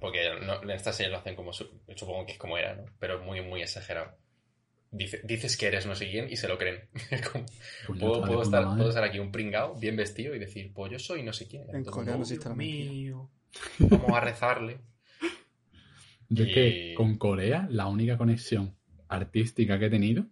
[0.00, 2.84] Porque no- en esta serie lo hacen como, su- supongo que es como era, ¿no?
[3.00, 4.16] Pero muy, muy exagerado.
[4.94, 6.80] Dice- dices que eres no sé quién y se lo creen.
[7.32, 7.46] Como,
[7.98, 11.22] puedo, puedo estar, puedo estar aquí un pringao, bien vestido y decir, pues yo soy
[11.22, 11.62] no sé quién.
[11.74, 12.92] En coreano mundo, sí "Oh, está la Dios mentira".
[12.92, 13.30] mío,
[13.78, 14.80] Vamos a rezarle.
[16.28, 18.74] Yo es que con Corea la única conexión
[19.08, 20.26] artística que he tenido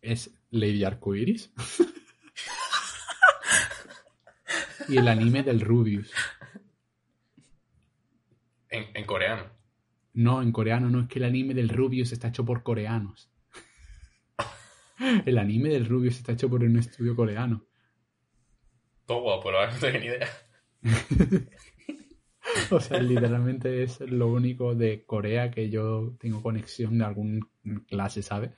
[0.00, 1.52] es Lady Arcoiris
[4.88, 6.10] y el anime del Rubius.
[8.68, 9.44] En, en coreano.
[10.14, 13.30] No, en coreano no, es que el anime del Rubius está hecho por coreanos.
[15.26, 17.66] El anime del Rubius está hecho por un estudio coreano.
[19.06, 20.28] Todo guapo, la verdad no tengo ni idea.
[22.70, 27.46] O sea, literalmente es lo único de Corea que yo tengo conexión de alguna
[27.86, 28.50] clase, ¿sabes?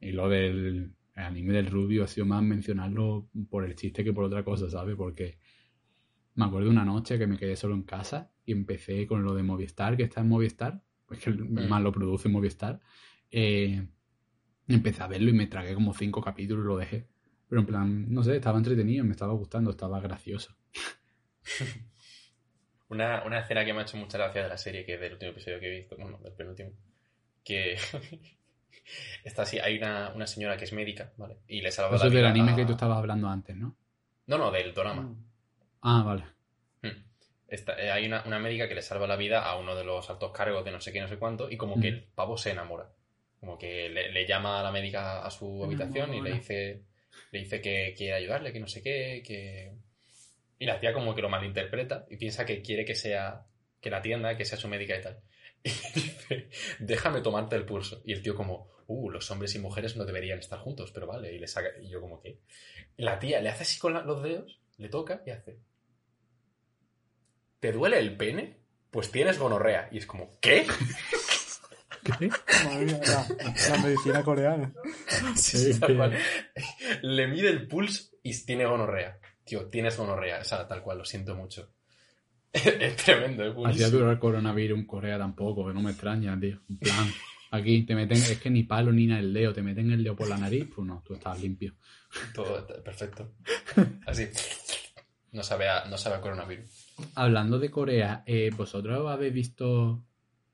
[0.00, 4.24] Y lo del anime del Rubio ha sido más mencionarlo por el chiste que por
[4.24, 4.96] otra cosa, ¿sabes?
[4.96, 5.38] Porque
[6.34, 9.42] me acuerdo una noche que me quedé solo en casa y empecé con lo de
[9.42, 12.80] Movistar, que está en Movistar, pues que más lo produce Movistar.
[13.30, 13.86] Eh,
[14.74, 17.06] empecé a verlo y me tragué como cinco capítulos y lo dejé.
[17.48, 20.54] Pero en plan, no sé, estaba entretenido, me estaba gustando, estaba gracioso.
[22.90, 25.12] Una, una escena que me ha hecho mucha gracia de la serie, que es del
[25.12, 26.70] último episodio que he visto, bueno, del penúltimo,
[27.44, 27.76] que
[29.24, 31.36] está así, hay una, una señora que es médica, ¿vale?
[31.48, 33.54] Y le salva Eso la es del vida anime a- que tú estabas hablando antes,
[33.56, 33.76] ¿no?
[34.26, 35.02] No, no, del drama.
[35.02, 35.24] Mm.
[35.82, 36.24] Ah, vale.
[36.82, 37.02] Hmm.
[37.46, 40.08] Está- eh, hay una, una médica que le salva la vida a uno de los
[40.08, 42.52] altos cargos de no sé qué, no sé cuánto, y como que el pavo se
[42.52, 42.88] enamora.
[43.40, 46.82] Como que le, le llama a la médica a su habitación y le dice,
[47.30, 49.72] le dice que quiere ayudarle, que no sé qué, que...
[50.58, 53.46] Y la tía como que lo malinterpreta y piensa que quiere que sea,
[53.80, 55.20] que la atienda, que sea su médica y tal.
[55.64, 55.70] Y
[56.00, 56.48] dice,
[56.80, 58.02] déjame tomarte el pulso.
[58.04, 61.32] Y el tío como, uh, los hombres y mujeres no deberían estar juntos, pero vale.
[61.32, 62.40] Y le saca, y yo como que...
[62.96, 65.58] La tía le hace así con la- los dedos, le toca y hace...
[67.60, 68.56] ¿Te duele el pene?
[68.90, 69.88] Pues tienes gonorrea.
[69.92, 70.66] Y es como, ¿qué?
[72.02, 72.28] ¿Qué?
[72.64, 74.72] Madre mía, la, la medicina coreana.
[75.34, 75.80] Sí, sí.
[77.02, 79.18] Le mide el pulso y tiene gonorrea.
[79.44, 80.40] Tío, tienes gonorrea.
[80.40, 81.70] O sea, tal cual, lo siento mucho.
[82.52, 83.90] es tremendo, es Hacía buenísimo.
[83.90, 86.60] durar el coronavirus en Corea tampoco, que no me extraña, tío.
[86.68, 87.06] En plan,
[87.50, 90.16] aquí te meten, es que ni palo ni nada el dedo, te meten el dedo
[90.16, 91.74] por la nariz, pues no, tú estás limpio.
[92.34, 93.34] Todo está perfecto.
[94.06, 94.28] Así.
[95.32, 96.94] No sabe a, no sabe a coronavirus.
[97.14, 100.04] Hablando de Corea, eh, ¿vosotros habéis visto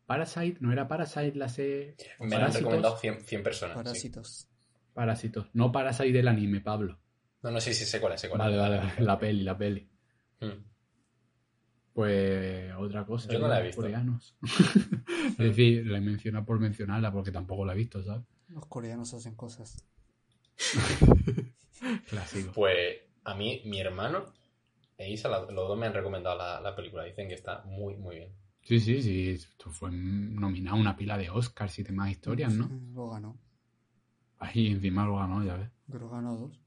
[0.07, 0.59] Parasite?
[0.61, 1.97] ¿No era Parasite la serie?
[2.21, 3.77] Me han recomendado 100, 100 personas.
[3.77, 3.83] sí.
[3.85, 4.49] Parásitos.
[4.93, 5.47] Parásitos.
[5.55, 6.99] No Parasite del anime, Pablo.
[7.43, 8.61] No, no, sí, sí, sé cuál es, sé cuál Vale, es.
[8.61, 9.89] vale, vale, la peli, la peli.
[10.41, 10.65] Mm.
[11.93, 13.31] Pues otra cosa.
[13.33, 13.83] Yo no la he visto.
[13.83, 14.37] Coreanos.
[15.31, 18.23] es decir, la he mencionado por mencionarla porque tampoco la he visto, ¿sabes?
[18.49, 19.85] Los coreanos hacen cosas.
[22.09, 22.53] Clásico.
[22.53, 24.27] Pues a mí, mi hermano
[24.97, 27.05] e Isa, la- los dos me han recomendado la, la película.
[27.05, 28.33] Dicen que está muy, muy bien.
[28.65, 29.31] Sí, sí, sí.
[29.31, 32.69] Esto fue nominado a una pila de Oscars y demás historias, ¿no?
[32.69, 33.39] Sí, Lo ganó.
[34.39, 35.71] Ahí encima lo ganó, ya ves.
[35.91, 36.61] Creo que ganó dos.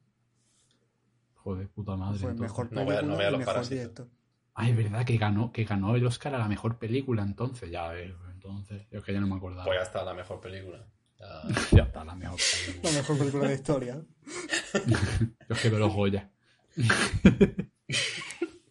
[1.35, 2.19] Joder, puta madre.
[2.19, 2.51] Fue entonces.
[2.51, 3.77] mejor No película no vea y los mejor parásitos.
[3.79, 4.09] director.
[4.55, 7.89] Ah, es verdad que ganó, que ganó el Oscar a la mejor película entonces, ya
[7.89, 8.11] ves.
[8.33, 9.65] Entonces, yo es que ya no me acordaba.
[9.65, 10.85] Pues ya está la mejor película.
[11.19, 11.43] Ya-
[11.77, 12.93] ya está, la mejor La película.
[12.93, 14.05] mejor película de historia.
[15.49, 16.29] yo es que veo los Goya.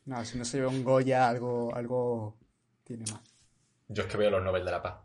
[0.05, 2.37] No, si no se ve un Goya, algo, algo
[2.87, 3.21] tiene más.
[3.89, 4.97] Yo es que veo los Nobel de la Paz.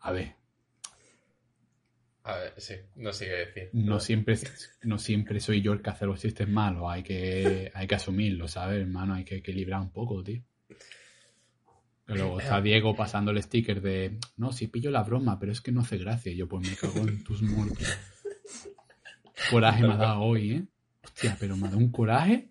[0.00, 0.34] A ver,
[2.22, 3.70] A ver, sí, no sé qué decir.
[3.72, 4.38] no siempre,
[4.82, 6.84] no siempre soy yo el que hace los chistes malos.
[6.88, 9.14] Hay que, hay que asumirlo, ¿sabes, hermano?
[9.14, 10.42] Hay que equilibrar un poco, tío.
[12.06, 15.60] Que luego está Diego pasando el sticker de, no, si pillo la broma, pero es
[15.60, 16.32] que no hace gracia.
[16.32, 17.86] Y yo, pues me cago en tus muertos.
[19.50, 20.64] Coraje me ha dado hoy, ¿eh?
[21.02, 22.48] Hostia, pero me ha dado un coraje.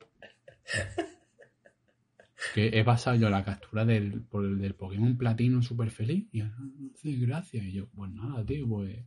[2.54, 6.28] Que he pasado yo la captura del, por el del Pokémon Platino súper feliz.
[6.32, 7.62] Y "Ah, no hace gracia.
[7.64, 8.98] Y yo, pues nada, tío, pues.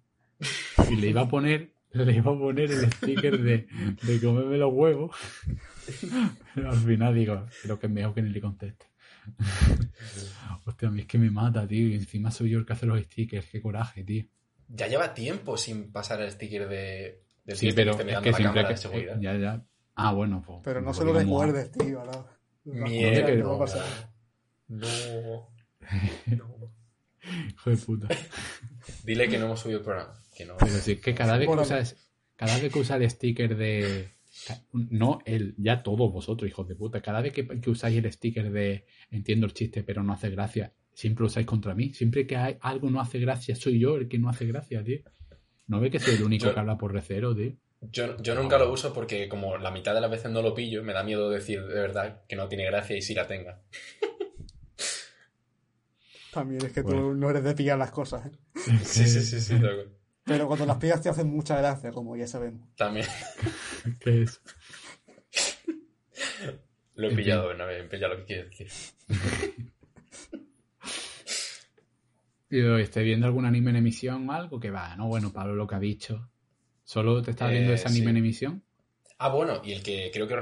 [0.90, 3.66] Y le iba a poner, le iba a poner el sticker de,
[4.02, 5.16] de comerme los huevos.
[6.54, 8.86] Pero al final digo, creo que es mejor que ni le conteste.
[10.66, 11.88] Hostia, a mí es que me mata, tío.
[11.88, 13.46] Y encima soy yo el que hace los stickers.
[13.46, 14.24] Qué coraje, tío.
[14.68, 18.66] Ya lleva tiempo sin pasar el sticker de, del Sí, pero este es que siempre
[18.66, 18.76] que.
[18.76, 19.18] seguridad.
[19.20, 19.64] Ya, ya.
[19.94, 20.60] Ah, bueno, pues.
[20.64, 22.02] Pero no pues se lo recuerdes, tío.
[22.64, 23.26] Mierda.
[23.26, 23.84] que no va a pasar.
[24.68, 24.86] No.
[26.26, 26.72] No.
[27.48, 28.08] Hijo de puta.
[29.04, 30.14] Dile que no hemos subido el programa.
[30.34, 30.56] Que no.
[30.58, 34.08] Pero sí, es que cada vez que usas, cada vez que usa el sticker de.
[34.72, 37.02] No él, ya todos vosotros, hijos de puta.
[37.02, 40.72] Cada vez que, que usáis el sticker de entiendo el chiste, pero no hace gracia,
[40.94, 41.92] siempre lo usáis contra mí.
[41.92, 45.00] Siempre que hay, algo no hace gracia, soy yo el que no hace gracia, tío.
[45.66, 47.52] ¿No ve que soy el único Yo- que habla por recero, tío?
[47.90, 50.84] Yo, yo nunca lo uso porque como la mitad de las veces no lo pillo,
[50.84, 53.60] me da miedo decir de verdad que no tiene gracia y si la tenga.
[56.32, 57.00] También es que Bueno.
[57.00, 58.26] tú no eres de pillar las cosas.
[58.26, 58.30] ¿eh?
[58.84, 59.90] Sí, sí, sí, sí, loco.
[60.24, 62.68] Pero cuando las pillas te hacen mucha gracia, como ya sabemos.
[62.76, 63.06] También
[64.00, 64.40] ¿Qué es?
[66.94, 68.68] lo he pillado una vez, he pillado lo que quiere decir.
[72.50, 74.60] Yo, ¿Esté viendo algún anime en emisión o algo?
[74.60, 75.08] Que va, ¿no?
[75.08, 76.30] Bueno, Pablo lo que ha dicho.
[76.92, 78.10] ¿Solo te estás viendo Eh, ese anime sí.
[78.10, 78.64] en emisión?
[79.16, 80.36] Ah, bueno, y el que creo que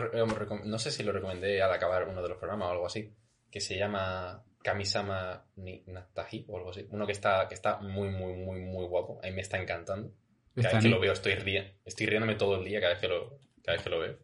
[0.65, 3.15] no sé si lo recomendé al acabar uno de los programas o algo así,
[3.53, 6.89] que se llama Kamisama ni Natahi o algo así.
[6.91, 9.21] Uno que está, que está muy, muy, muy, muy guapo.
[9.23, 10.09] A mí me está encantando.
[10.57, 11.71] Cada ¿Está vez que en, lo veo estoy riendo.
[11.85, 14.19] Estoy riéndome todo el día cada vez que lo, cada vez que lo veo.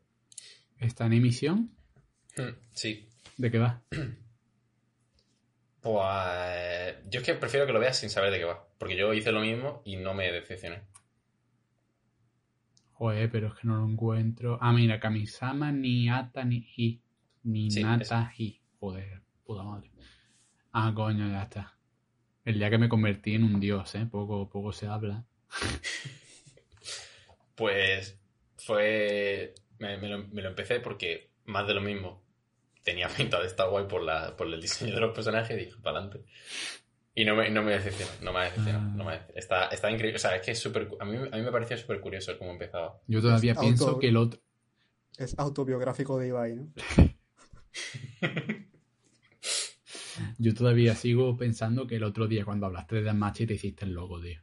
[0.80, 1.76] ¿Está en emisión?
[2.36, 3.08] Hmm, Sí.
[3.36, 3.82] ¿De qué va?
[5.80, 8.66] Pues yo es que prefiero que lo veas sin saber de qué va.
[8.78, 10.82] Porque yo hice lo mismo y no me decepcioné.
[12.98, 14.58] Joder, pero es que no lo encuentro.
[14.60, 17.02] Ah, mira, Kamisama ni Ata ni Hi.
[17.44, 18.60] Ni Sí, Nata Hi.
[18.80, 19.90] Joder, puta madre.
[20.72, 21.76] Ah, coño, ya está.
[22.44, 24.06] El día que me convertí en un dios, ¿eh?
[24.10, 25.24] Poco, poco se habla.
[27.56, 28.20] Pues
[28.58, 29.54] fue.
[29.78, 32.22] Me, me lo, me lo empecé porque más de lo mismo.
[32.82, 35.76] Tenía pinta de estar guay por, la, por el diseño de los personajes y dije,
[35.82, 36.28] para adelante.
[37.18, 38.84] Y no me, no me decepcionó, no me ha decepcionado.
[38.90, 38.94] Ah.
[38.94, 40.16] No me ha- está, está increíble.
[40.16, 40.88] O sea, es que es súper.
[41.00, 43.00] A mí, a mí me pareció súper curioso el cómo empezaba.
[43.06, 44.38] Yo todavía Es pienso auto- que el otro.
[45.16, 46.68] Es autobiográfico de Ibai, ¿no?
[50.38, 53.92] Yo todavía sigo pensando que el otro día cuando hablaste de Danmachi te hiciste el
[53.92, 54.40] loco, tío.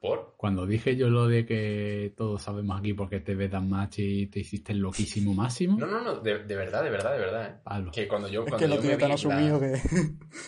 [0.00, 0.34] ¿Por?
[0.38, 4.72] Cuando dije yo lo de que todos sabemos aquí porque te ves Danmachi te hiciste
[4.72, 5.78] el loquísimo máximo.
[5.78, 7.60] No, no, no, de, de verdad, de verdad, de verdad.
[7.66, 7.90] ¿eh?
[7.92, 8.44] Que cuando yo.
[8.44, 9.72] Es Cuando que lo yo tiene me tan asumido la-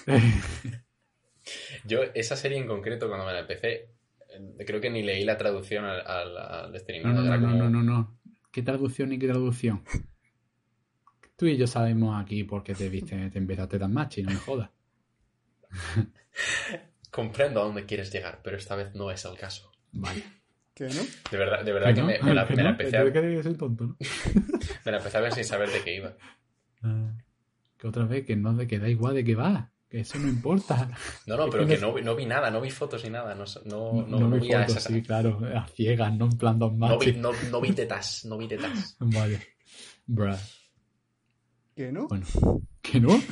[0.06, 0.22] que...
[1.84, 3.90] Yo, esa serie en concreto, cuando me la empecé,
[4.30, 7.40] eh, creo que ni leí la traducción al, al, al ni No, no, no, no,
[7.40, 8.18] como- no, no, no.
[8.52, 9.82] ¿Qué traducción ni qué traducción?
[11.36, 14.36] Tú y yo sabemos aquí por qué te viste, te empezaste tan machi, no me
[14.36, 14.70] jodas.
[17.12, 19.70] Comprendo a dónde quieres llegar, pero esta vez no es el caso.
[19.92, 20.24] Vale.
[20.74, 21.02] ¿Qué, no?
[21.30, 22.06] De verdad, de verdad que, no?
[22.06, 22.76] me, me la, ¿Que me la no?
[22.76, 23.96] empecé a, que soy tonto, ¿no?
[24.86, 26.16] me la empecé a ver sin saber de qué iba.
[26.82, 27.12] Ah,
[27.76, 29.70] que otra vez, que no, de que da igual de qué va.
[29.90, 30.88] Que eso no importa.
[31.26, 33.34] No, no, pero que que no- no, vi- vi nada, no vi fotos ni nada.
[33.34, 35.38] No, no, no, No, no me vi a fotos, esas- sí, claro.
[35.54, 38.96] A ciegas, no en plan dos no vi, no, no vi tetas, no vi tetas.
[39.00, 39.46] Vale.
[40.06, 40.34] Bruh.
[41.76, 42.08] ¿Qué, no?
[42.08, 42.24] Bueno,
[42.80, 43.10] ¿que no?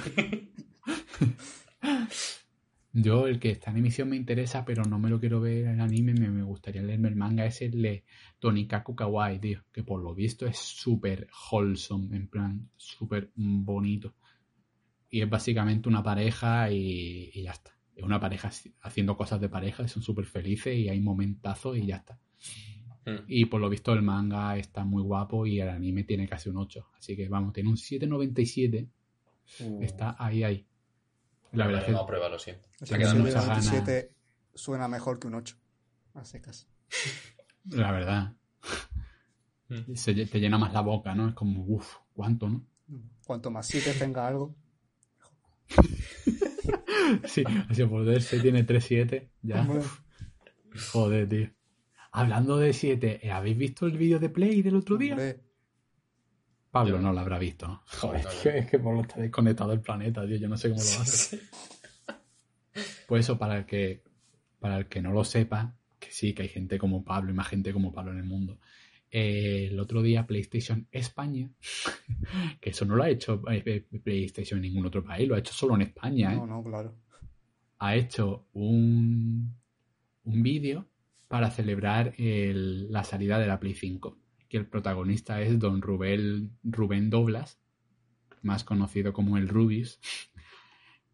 [2.92, 5.80] Yo, el que está en emisión me interesa, pero no me lo quiero ver en
[5.80, 6.12] anime.
[6.14, 7.46] Me, me gustaría leerme el manga.
[7.46, 8.04] Es el de
[8.40, 9.62] Tonikaku Kawaii, tío.
[9.72, 14.14] Que por lo visto es súper wholesome, en plan, súper bonito.
[15.08, 17.76] Y es básicamente una pareja y, y ya está.
[17.94, 21.86] Es una pareja haci- haciendo cosas de pareja, son súper felices y hay momentazos y
[21.86, 22.18] ya está.
[23.06, 23.24] Mm.
[23.28, 26.56] Y por lo visto el manga está muy guapo y el anime tiene casi un
[26.58, 26.88] 8.
[26.98, 28.88] Así que vamos, tiene un 7.97.
[29.82, 30.66] Está ahí, ahí.
[31.52, 32.68] La verdad es no que aprueba, lo siento.
[32.80, 33.18] O Se sea, ha que gana.
[33.18, 34.14] 97
[34.54, 35.56] suena mejor que un 8.
[36.14, 36.68] A secas.
[37.64, 38.34] La verdad.
[39.68, 39.94] Mm.
[39.94, 41.28] Se, te llena más la boca, ¿no?
[41.28, 42.66] Es como, uff, ¿cuánto, no?
[43.24, 44.54] Cuanto más 7 tenga algo.
[47.24, 49.28] Sí, así por ver se tiene 3-7.
[49.42, 49.62] Ya.
[49.62, 49.82] Hombre,
[50.92, 51.50] Joder, tío.
[52.12, 55.16] Hablando de 7, ¿habéis visto el vídeo de Play del otro día?
[56.70, 57.82] Pablo Yo- no lo habrá visto, ¿no?
[57.86, 58.38] Joder, No, no.
[58.40, 60.36] tío, es que Pablo está desconectado del planeta, tío.
[60.36, 61.40] Yo no sé cómo lo hace.
[63.08, 64.02] Pues eso, para el que,
[64.60, 67.48] para el que no lo sepa, que sí, que hay gente como Pablo y más
[67.48, 68.60] gente como Pablo en el mundo,
[69.10, 71.50] eh, el otro día PlayStation España,
[72.60, 75.52] que eso no lo ha hecho eh, PlayStation en ningún otro país, lo ha hecho
[75.52, 76.36] solo en España, ¿eh?
[76.36, 76.94] No, no, claro.
[77.80, 79.52] ha hecho un,
[80.24, 80.86] un vídeo
[81.26, 84.16] para celebrar el- la salida de la Play 5.
[84.50, 87.58] Que el protagonista es don Rubén, Rubén Doblas,
[88.42, 89.98] más conocido como el Rubius.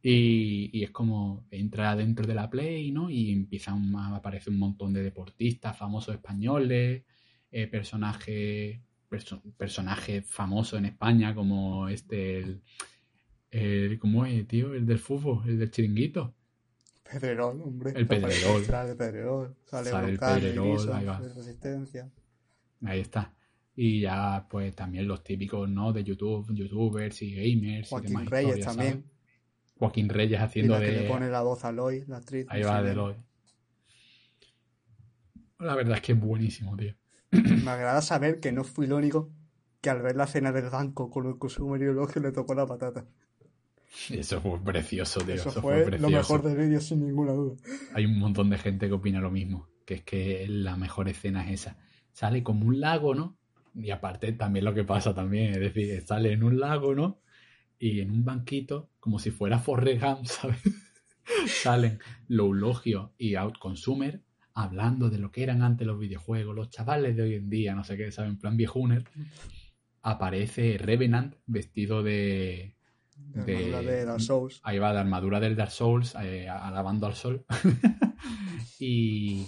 [0.02, 3.10] Y, y es como entra dentro de la Play, ¿no?
[3.10, 7.02] Y empieza un, a aparecer un montón de deportistas famosos españoles,
[7.50, 8.80] eh, personajes
[9.10, 12.62] perso- personajes famosos en España, como este, el,
[13.50, 14.74] el- ¿cómo es, tío?
[14.74, 16.34] El del fútbol, el del chiringuito.
[17.02, 17.92] Pedrerol, hombre.
[17.96, 18.64] El Pedrerol.
[18.64, 19.56] Sale el Pedrerol.
[19.64, 21.20] Sale, Sale el Pedrerol, Iriso, ahí va.
[21.20, 22.10] de Resistencia.
[22.84, 23.32] Ahí está.
[23.74, 25.92] Y ya, pues también los típicos, ¿no?
[25.92, 28.92] De YouTube, youtubers y gamers y Joaquín demás Reyes también.
[28.92, 29.04] ¿sabes?
[29.78, 31.00] Joaquín Reyes Y haciendo la que de.
[31.02, 32.46] le pone la voz a Loy, la actriz.
[32.48, 32.92] Ahí no va de.
[32.92, 33.14] Eloy.
[35.58, 36.94] La verdad es que es buenísimo, tío.
[37.30, 39.30] Me agrada saber que no fui el único
[39.80, 43.06] que al ver la cena del banco con el consumo ideológico le tocó la patata.
[44.10, 45.34] Eso fue precioso, tío.
[45.34, 46.10] Eso, Eso, fue, precioso.
[46.10, 47.56] lo mejor del vídeo sin ninguna duda.
[47.94, 49.68] Hay un montón de gente que opina lo mismo.
[49.84, 51.78] Que es que la mejor escena es esa.
[52.16, 53.36] Sale como un lago, ¿no?
[53.74, 55.50] Y aparte también lo que pasa también.
[55.52, 57.20] Es decir, sale en un lago, ¿no?
[57.78, 60.62] Y en un banquito, como si fuera Forrest Gump, ¿sabes?
[61.46, 61.98] Salen
[62.28, 64.22] Loulogio y Outconsumer
[64.54, 67.84] hablando de lo que eran antes los videojuegos, los chavales de hoy en día, no
[67.84, 68.30] sé qué, ¿saben?
[68.30, 69.04] En plan viejuner.
[70.00, 72.76] Aparece Revenant vestido de,
[73.16, 74.60] De De- armadura de Dark Souls.
[74.62, 77.44] Ahí va la armadura del Dark Souls, eh, alabando al sol.
[78.80, 79.44] y,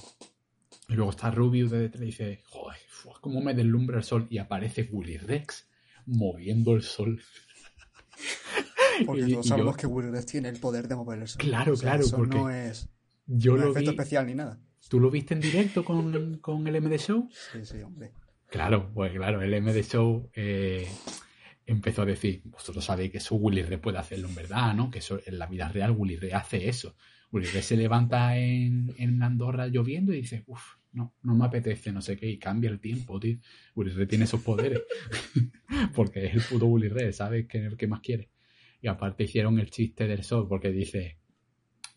[0.88, 2.78] y luego está Rubius de detrás y dice, joder,
[3.20, 4.26] cómo me deslumbra el sol.
[4.30, 5.68] Y aparece Willy Rex
[6.06, 7.20] moviendo el sol.
[9.06, 11.28] Porque Y- todos y sabemos yo- que Will Rex tiene el poder de mover el
[11.28, 11.40] sol.
[11.40, 12.88] Claro, O sea, claro, eso porque no es
[13.26, 13.96] Yo un lo efecto vi.
[13.96, 14.58] especial ni nada.
[14.88, 17.28] ¿Tú lo viste en directo con, con el MD Show?
[17.52, 18.12] Sí, sí, hombre.
[18.48, 20.88] Claro, pues claro, el MD Show eh,
[21.66, 24.90] empezó a decir, vosotros sabéis que eso Willy Rex puede hacerlo en verdad, ¿no?
[24.90, 26.96] Que eso en la vida real Willy Rex hace eso.
[27.30, 31.92] Willy Rex se levanta en, en Andorra lloviendo y dice, uff, no, no me apetece,
[31.92, 33.38] no sé qué, y cambia el tiempo, tío.
[33.76, 34.82] Willy Rex tiene esos poderes.
[35.94, 37.46] porque es el puto Willy Rex, ¿sabes?
[37.46, 38.30] Que es el que más quiere.
[38.82, 41.18] Y aparte hicieron el chiste del sol, porque dice,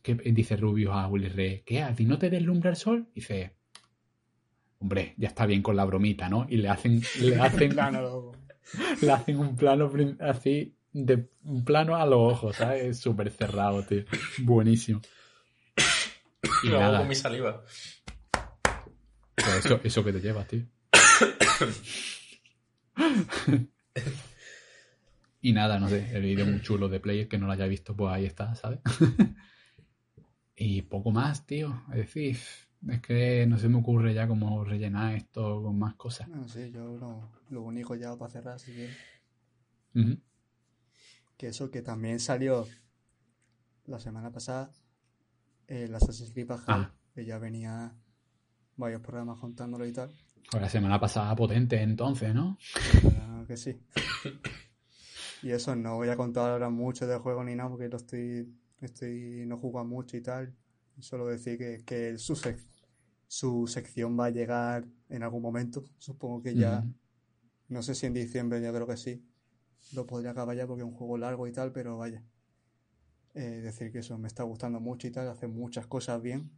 [0.04, 1.82] ¿qué, dice Rubio a Willy Rex, ¿qué?
[1.82, 3.10] ¿A ti no te deslumbra el sol?
[3.16, 3.56] Dice,
[4.80, 6.45] hombre, ya está bien con la bromita, ¿no?
[6.47, 7.76] Y le hacen, le hacen,
[9.02, 12.99] le hacen un plano así, de un plano a los ojos, ¿sabes?
[12.99, 14.04] Súper cerrado, tío.
[14.39, 15.02] Buenísimo.
[16.64, 17.64] Y Lo hago con mi saliva.
[19.58, 20.64] Eso, eso que te llevas, tío.
[25.42, 27.96] y nada, no sé, el vídeo muy chulo de Player que no lo haya visto,
[27.96, 28.80] pues ahí está, ¿sabes?
[30.56, 31.82] y poco más, tío.
[31.89, 32.38] Es decir,
[32.89, 36.28] es que no se me ocurre ya cómo rellenar esto con más cosas.
[36.28, 38.96] Bueno, sí, yo lo, lo único ya para cerrar, si quieres,
[39.96, 40.20] Ujú.
[41.38, 42.68] que eso que también salió
[43.86, 44.72] la semana pasada,
[45.68, 46.94] el Assassin's Creed Valhalla, Ah.
[47.16, 47.96] que ya venía
[48.82, 50.10] varios programas contándolo y tal.
[50.50, 52.58] Pues la semana pasada potente entonces, ¿no?
[53.02, 53.80] Claro que sí.
[55.44, 58.48] Y eso, no voy a contar ahora mucho del juego ni nada porque lo estoy,
[58.82, 60.54] estoy no juego mucho y tal.
[61.00, 62.60] Solo decir que, que su, sec-
[63.28, 65.84] su sección va a llegar en algún momento.
[66.00, 66.86] Supongo que ya,
[67.70, 69.24] no sé si en diciembre, yo creo que sí.
[69.94, 72.24] Lo podría acabar ya porque es un juego largo y tal, pero vaya.
[73.34, 76.52] Eh, decir que eso me está gustando mucho y tal, hace muchas cosas bien.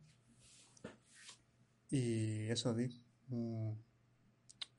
[1.93, 2.89] Y eso, di.
[3.27, 3.71] mm,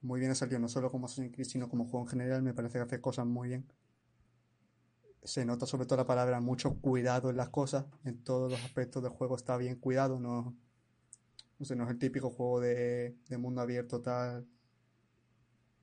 [0.03, 2.43] Muy bien ha salido, no solo como Assassin's Creed, sino como juego en general.
[2.43, 3.65] Me parece que hace cosas muy bien.
[5.23, 7.87] Se nota sobre todo la palabra mucho cuidado en las cosas.
[8.05, 10.19] En todos los aspectos del juego está bien cuidado.
[10.19, 10.57] No,
[11.61, 14.47] no sé, no es el típico juego de, de mundo abierto tal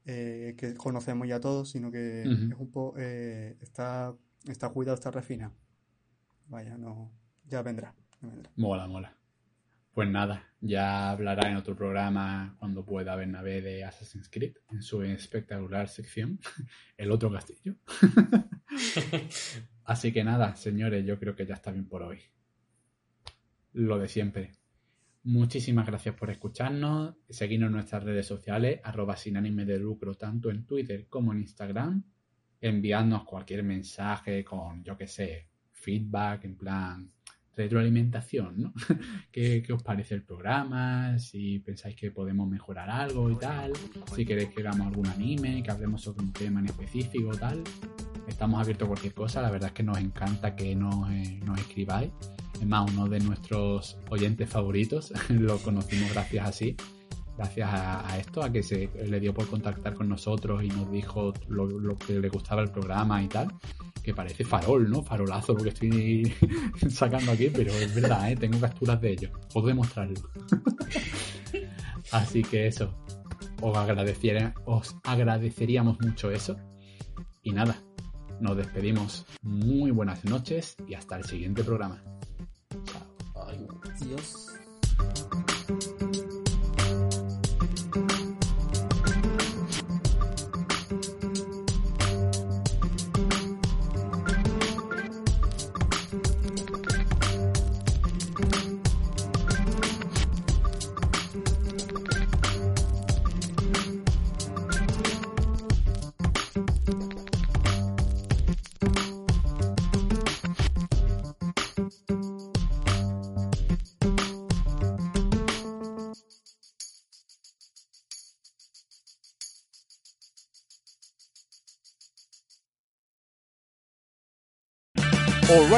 [0.06, 2.28] eh, que conocemos ya todos, sino que es
[2.60, 4.14] un poco está,
[4.50, 5.54] está cuidado, está refinado.
[6.50, 7.10] Vaya, no,
[7.48, 8.52] ya vendrá, ya vendrá.
[8.58, 9.18] Mola, mola.
[9.94, 15.04] Pues nada, ya hablará en otro programa cuando pueda Bernabé de Assassin's Creed en su
[15.04, 16.40] espectacular sección,
[16.98, 17.76] El otro castillo.
[19.84, 22.20] Así que nada, señores, yo creo que ya está bien por hoy.
[23.74, 24.52] Lo de siempre.
[25.24, 27.16] Muchísimas gracias por escucharnos.
[27.30, 31.42] Seguidnos en nuestras redes sociales, arroba sin ánime de lucro, tanto en Twitter como en
[31.42, 32.02] Instagram.
[32.62, 37.12] Enviadnos cualquier mensaje con, yo que sé, feedback, en plan
[37.56, 38.74] retroalimentación, ¿no?
[39.32, 41.20] ¿Qué, qué os parece el programa?
[41.20, 43.74] Si pensáis que podemos mejorar algo y tal.
[44.16, 47.64] Si queréis que hagamos algún anime, que hablemos sobre un tema en específico tal.
[48.28, 49.42] Estamos abiertos a cualquier cosa.
[49.42, 52.12] La verdad es que nos encanta que nos, eh, nos escribáis.
[52.60, 56.76] Es más, uno de nuestros oyentes favoritos lo conocimos gracias así.
[57.42, 61.34] Gracias a, esto, a que se le dio por contactar con nosotros y nos dijo
[61.48, 63.48] lo, que le gustaba el programa y tal,
[64.04, 65.02] que parece farol, ¿no?
[65.02, 66.32] Farolazo lo que estoy
[66.90, 68.36] sacando aquí, pero es verdad, ¿eh?
[68.36, 70.22] Tengo capturas de ello, puedo demostrarlo.
[72.12, 72.94] Así que eso,
[73.60, 73.80] os,
[74.66, 76.58] os agradeceríamos mucho eso.
[77.42, 77.76] Y nada,
[78.40, 79.26] nos despedimos.
[79.42, 82.04] Muy buenas noches y hasta el siguiente programa.
[82.86, 83.48] Chao.
[83.48, 83.68] Ay,